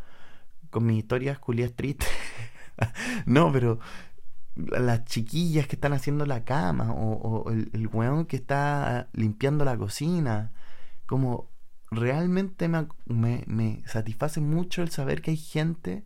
con 0.70 0.86
mis 0.86 1.00
historias 1.00 1.38
culias 1.38 1.74
tristes. 1.74 2.08
no, 3.26 3.52
pero 3.52 3.82
las 4.56 5.04
chiquillas 5.04 5.68
que 5.68 5.76
están 5.76 5.92
haciendo 5.92 6.26
la 6.26 6.46
cama 6.46 6.94
o, 6.94 7.52
el, 7.52 7.70
el 7.74 7.88
weón 7.88 8.26
que 8.26 8.38
está 8.38 9.10
limpiando 9.12 9.66
la 9.66 9.78
cocina. 9.78 10.54
Como 11.06 11.50
realmente 11.92 12.70
me, 12.70 12.88
me, 13.06 13.44
me, 13.48 13.84
satisface 13.86 14.40
mucho 14.40 14.82
el 14.82 14.92
saber 14.92 15.22
que 15.22 15.32
hay 15.32 15.38
gente 15.38 16.06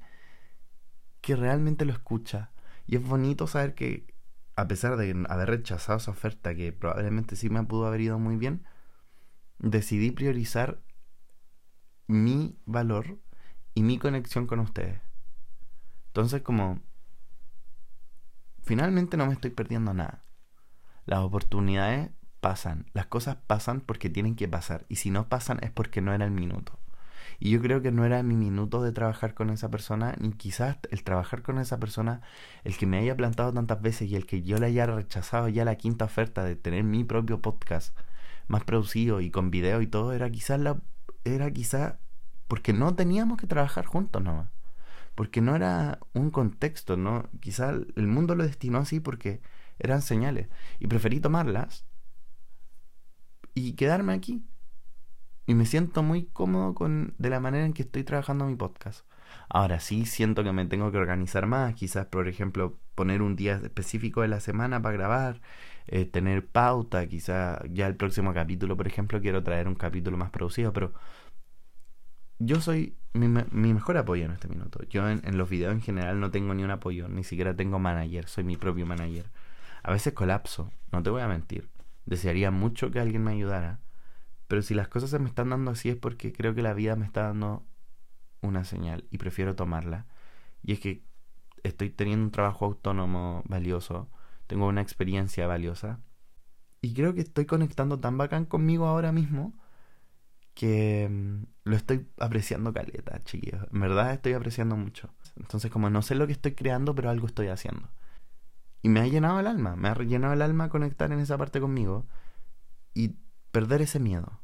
que 1.21 1.35
realmente 1.35 1.85
lo 1.85 1.93
escucha. 1.93 2.49
Y 2.88 2.95
es 2.95 3.07
bonito 3.07 3.45
saber 3.45 3.75
que, 3.75 4.12
a 4.55 4.67
pesar 4.67 4.97
de 4.97 5.25
haber 5.29 5.49
rechazado 5.49 5.97
esa 5.97 6.11
oferta, 6.11 6.55
que 6.55 6.71
probablemente 6.71 7.35
sí 7.35 7.49
me 7.49 7.63
pudo 7.63 7.87
haber 7.87 8.01
ido 8.01 8.19
muy 8.19 8.37
bien, 8.37 8.63
decidí 9.59 10.11
priorizar 10.11 10.81
mi 12.07 12.57
valor 12.65 13.19
y 13.73 13.83
mi 13.83 13.97
conexión 13.97 14.45
con 14.45 14.59
ustedes. 14.59 15.01
Entonces 16.07 16.41
como 16.41 16.79
finalmente 18.61 19.17
no 19.17 19.25
me 19.25 19.33
estoy 19.33 19.51
perdiendo 19.51 19.93
nada. 19.93 20.21
Las 21.05 21.19
oportunidades 21.19 22.11
pasan, 22.39 22.85
las 22.93 23.07
cosas 23.07 23.37
pasan 23.47 23.81
porque 23.81 24.09
tienen 24.09 24.35
que 24.35 24.47
pasar 24.47 24.85
y 24.89 24.97
si 24.97 25.09
no 25.09 25.27
pasan 25.27 25.59
es 25.63 25.71
porque 25.71 26.01
no 26.01 26.13
era 26.13 26.25
el 26.25 26.31
minuto. 26.31 26.79
Y 27.39 27.52
yo 27.52 27.62
creo 27.62 27.82
que 27.82 27.91
no 27.91 28.06
era 28.06 28.24
mi 28.24 28.36
minuto 28.36 28.84
de 28.84 28.91
trabajar 28.91 29.34
con 29.34 29.50
esa 29.50 29.69
persona, 29.69 30.15
ni 30.19 30.32
quizás 30.34 30.78
el 30.91 31.04
trabajar 31.04 31.41
con 31.41 31.60
esa 31.60 31.80
persona, 31.80 32.22
el 32.63 32.78
que 32.78 32.86
me 32.86 33.00
haya 33.00 33.15
plantado 33.15 33.54
tantas 33.54 33.82
veces 33.82 34.10
y 34.10 34.15
el 34.15 34.26
que 34.26 34.41
yo 34.43 34.58
le 34.58 34.67
haya 34.67 34.86
rechazado 34.86 35.50
ya 35.50 35.65
la 35.65 35.76
quinta 35.76 36.06
oferta 36.06 36.43
de 36.43 36.56
tener 36.56 36.84
mi 36.84 37.04
propio 37.04 37.41
podcast 37.41 37.98
más 38.48 38.63
producido 38.63 39.22
y 39.22 39.32
con 39.32 39.52
video 39.52 39.82
y 39.82 39.88
todo, 39.88 40.13
era 40.13 40.30
quizás 40.30 40.60
la 40.60 40.78
era 41.24 41.52
quizá 41.52 42.00
porque 42.48 42.74
no 42.74 42.96
teníamos 42.96 43.38
que 43.39 43.48
trabajar 43.48 43.86
juntos 43.86 44.22
nomás. 44.22 44.50
Porque 45.15 45.41
no 45.41 45.56
era 45.56 46.00
un 46.13 46.32
contexto, 46.32 46.98
¿no? 46.98 47.30
Quizá 47.39 47.69
el 47.69 48.08
mundo 48.08 48.36
lo 48.36 48.43
destinó 48.43 48.80
así 48.80 49.00
porque 49.00 49.41
eran 49.80 50.02
señales. 50.02 50.50
Y 50.80 50.88
preferí 50.88 51.19
tomarlas 51.19 51.86
y 53.54 53.74
quedarme 53.74 54.13
aquí. 54.13 54.43
Y 55.45 55.56
me 55.56 55.65
siento 55.65 56.03
muy 56.03 56.25
cómodo 56.25 56.73
con 56.73 57.15
de 57.17 57.29
la 57.29 57.39
manera 57.39 57.65
en 57.65 57.73
que 57.73 57.84
estoy 57.84 58.03
trabajando 58.03 58.45
mi 58.45 58.56
podcast. 58.56 59.06
Ahora 59.49 59.79
sí 59.79 60.06
siento 60.06 60.43
que 60.43 60.51
me 60.53 60.65
tengo 60.65 60.91
que 60.91 60.97
organizar 60.97 61.47
más, 61.47 61.75
quizás 61.75 62.06
por 62.06 62.27
ejemplo 62.27 62.79
poner 62.95 63.21
un 63.21 63.36
día 63.36 63.56
específico 63.63 64.21
de 64.21 64.27
la 64.27 64.39
semana 64.39 64.82
para 64.82 64.95
grabar, 64.95 65.41
eh, 65.88 66.06
tener 66.06 66.47
pauta, 66.47 67.08
quizá 67.08 67.62
ya 67.69 67.88
el 67.88 67.95
próximo 67.95 68.34
capítulo, 68.34 68.77
por 68.77 68.88
ejemplo, 68.88 69.19
quiero 69.21 69.43
traer 69.43 69.67
un 69.67 69.75
capítulo 69.75 70.17
más 70.17 70.29
producido, 70.32 70.71
pero 70.71 70.93
yo 72.39 72.62
soy 72.62 72.95
mi, 73.13 73.27
mi 73.27 73.73
mejor 73.73 73.97
apoyo 73.97 74.25
en 74.25 74.32
este 74.32 74.47
minuto. 74.47 74.79
Yo 74.89 75.10
en, 75.10 75.21
en, 75.25 75.38
los 75.38 75.49
videos 75.49 75.73
en 75.73 75.82
general 75.82 76.19
no 76.19 76.32
tengo 76.32 76.53
ni 76.53 76.63
un 76.63 76.71
apoyo, 76.71 77.08
ni 77.10 77.23
siquiera 77.23 77.56
tengo 77.56 77.79
manager, 77.79 78.27
soy 78.27 78.43
mi 78.43 78.58
propio 78.58 78.86
manager. 78.86 79.25
A 79.84 79.91
veces 79.91 80.13
colapso, 80.13 80.71
no 80.91 81.03
te 81.03 81.10
voy 81.10 81.21
a 81.21 81.27
mentir. 81.27 81.69
Desearía 82.06 82.51
mucho 82.51 82.91
que 82.91 82.99
alguien 82.99 83.23
me 83.23 83.32
ayudara, 83.32 83.79
pero 84.53 84.61
si 84.61 84.75
las 84.75 84.87
cosas 84.87 85.09
se 85.09 85.17
me 85.17 85.29
están 85.29 85.49
dando 85.49 85.71
así 85.71 85.89
es 85.89 85.95
porque 85.95 86.31
creo 86.31 86.53
que 86.53 86.61
la 86.61 86.75
vida 86.75 86.95
me 86.95 87.07
está 87.07 87.23
dando 87.23 87.65
una 88.39 88.65
señal 88.65 89.03
y 89.09 89.17
prefiero 89.17 89.55
tomarla. 89.55 90.05
Y 90.61 90.73
es 90.73 90.79
que 90.79 91.03
estoy 91.63 91.89
teniendo 91.89 92.25
un 92.25 92.31
trabajo 92.31 92.65
autónomo 92.65 93.41
valioso 93.47 94.11
tengo 94.45 94.67
una 94.67 94.81
experiencia 94.81 95.47
valiosa. 95.47 96.01
Y 96.81 96.93
creo 96.93 97.15
que 97.15 97.21
estoy 97.21 97.47
conectando 97.47 97.99
tan 97.99 98.15
bacán 98.19 98.45
conmigo 98.45 98.85
ahora 98.85 99.11
mismo 99.11 99.55
que 100.53 101.09
mm, 101.09 101.45
lo 101.63 101.75
estoy 101.75 102.07
apreciando 102.19 102.73
caleta, 102.73 103.23
chiquillos. 103.23 103.65
En 103.73 103.79
verdad 103.79 104.13
estoy 104.13 104.33
apreciando 104.33 104.75
mucho. 104.77 105.15
Entonces 105.35 105.71
como 105.71 105.89
no 105.89 106.03
sé 106.03 106.13
lo 106.13 106.27
que 106.27 106.33
estoy 106.33 106.53
creando, 106.53 106.93
pero 106.93 107.09
algo 107.09 107.25
estoy 107.25 107.47
haciendo. 107.47 107.89
Y 108.83 108.89
me 108.89 108.99
ha 108.99 109.07
llenado 109.07 109.39
el 109.39 109.47
alma, 109.47 109.75
me 109.75 109.87
ha 109.87 109.95
llenado 109.95 110.35
el 110.35 110.43
alma 110.43 110.69
conectar 110.69 111.11
en 111.11 111.21
esa 111.21 111.39
parte 111.39 111.59
conmigo 111.59 112.05
y 112.93 113.15
perder 113.51 113.81
ese 113.81 113.99
miedo 113.99 114.42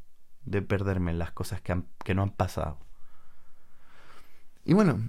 de 0.50 0.62
perderme 0.62 1.14
las 1.14 1.32
cosas 1.32 1.62
que, 1.62 1.82
que 2.04 2.16
no 2.16 2.24
han 2.24 2.32
pasado. 2.32 2.78
Y 4.66 4.74
bueno, 4.74 5.00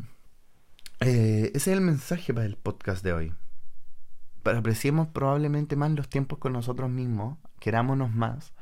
eh, 1.00 1.50
ese 1.54 1.70
es 1.70 1.76
el 1.76 1.80
mensaje 1.80 2.32
para 2.32 2.46
el 2.46 2.56
podcast 2.56 3.02
de 3.04 3.12
hoy 3.12 3.34
apreciemos 4.44 5.08
probablemente 5.08 5.76
más 5.76 5.90
los 5.90 6.08
tiempos 6.08 6.38
con 6.38 6.52
nosotros 6.52 6.90
mismos, 6.90 7.38
querámonos 7.58 8.14
más, 8.14 8.54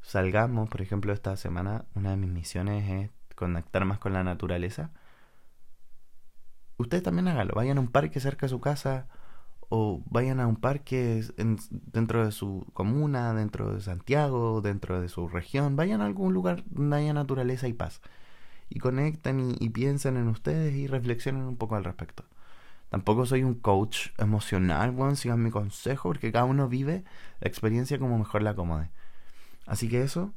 salgamos, 0.00 0.68
por 0.68 0.80
ejemplo, 0.80 1.12
esta 1.12 1.36
semana 1.36 1.84
una 1.94 2.10
de 2.10 2.16
mis 2.16 2.30
misiones 2.30 2.88
es 2.90 3.10
conectar 3.34 3.84
más 3.84 3.98
con 3.98 4.12
la 4.12 4.24
naturaleza. 4.24 4.90
Ustedes 6.76 7.02
también 7.02 7.28
háganlo, 7.28 7.54
vayan 7.54 7.78
a 7.78 7.80
un 7.80 7.88
parque 7.88 8.20
cerca 8.20 8.46
de 8.46 8.50
su 8.50 8.60
casa 8.60 9.08
o 9.68 10.02
vayan 10.06 10.40
a 10.40 10.46
un 10.46 10.56
parque 10.56 11.22
dentro 11.36 12.24
de 12.24 12.32
su 12.32 12.66
comuna, 12.72 13.34
dentro 13.34 13.74
de 13.74 13.80
Santiago, 13.80 14.60
dentro 14.62 15.00
de 15.00 15.08
su 15.08 15.28
región, 15.28 15.76
vayan 15.76 16.00
a 16.00 16.06
algún 16.06 16.32
lugar 16.32 16.64
donde 16.66 16.96
haya 16.96 17.12
naturaleza 17.12 17.68
y 17.68 17.74
paz. 17.74 18.00
Y 18.70 18.78
conecten 18.80 19.56
y, 19.58 19.68
piensen 19.70 20.16
en 20.16 20.28
ustedes 20.28 20.74
y 20.74 20.86
reflexionen 20.86 21.42
un 21.42 21.56
poco 21.56 21.76
al 21.76 21.84
respecto. 21.84 22.24
Tampoco 22.90 23.26
soy 23.26 23.42
un 23.42 23.54
coach 23.54 24.08
emocional, 24.18 24.90
bueno, 24.92 25.14
sigan 25.16 25.42
mi 25.42 25.50
consejo, 25.50 26.08
porque 26.08 26.32
cada 26.32 26.46
uno 26.46 26.68
vive 26.68 27.04
la 27.40 27.48
experiencia 27.48 27.98
como 27.98 28.18
mejor 28.18 28.42
la 28.42 28.50
acomode. 28.50 28.90
Así 29.66 29.88
que 29.88 30.02
eso, 30.02 30.32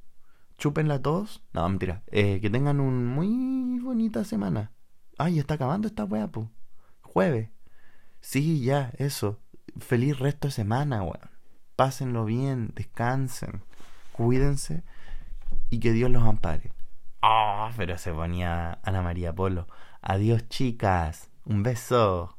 chúpenla 0.57 1.01
todos. 1.01 1.41
No, 1.53 1.67
mentira. 1.69 2.03
Eh, 2.07 2.39
que 2.41 2.49
tengan 2.49 2.81
un 2.81 3.07
muy 3.07 3.79
bonita 3.79 4.25
semana. 4.25 4.71
Ay, 5.17 5.39
está 5.39 5.53
acabando 5.53 5.87
esta 5.87 6.03
weá, 6.03 6.29
Jueves. 7.01 7.49
Sí, 8.21 8.63
ya, 8.63 8.91
eso. 8.97 9.39
Feliz 9.79 10.19
resto 10.19 10.47
de 10.47 10.53
semana, 10.53 11.03
weón. 11.03 11.29
pásenlo 11.75 12.25
bien, 12.25 12.71
descansen, 12.75 13.63
cuídense 14.11 14.83
y 15.69 15.79
que 15.79 15.91
Dios 15.93 16.11
los 16.11 16.23
ampare. 16.23 16.73
Ah, 17.21 17.71
pero 17.77 17.97
se 17.97 18.13
ponía 18.13 18.79
Ana 18.83 19.01
María 19.01 19.33
Polo. 19.33 19.67
Adiós 20.01 20.47
chicas, 20.49 21.29
un 21.45 21.63
beso. 21.63 22.37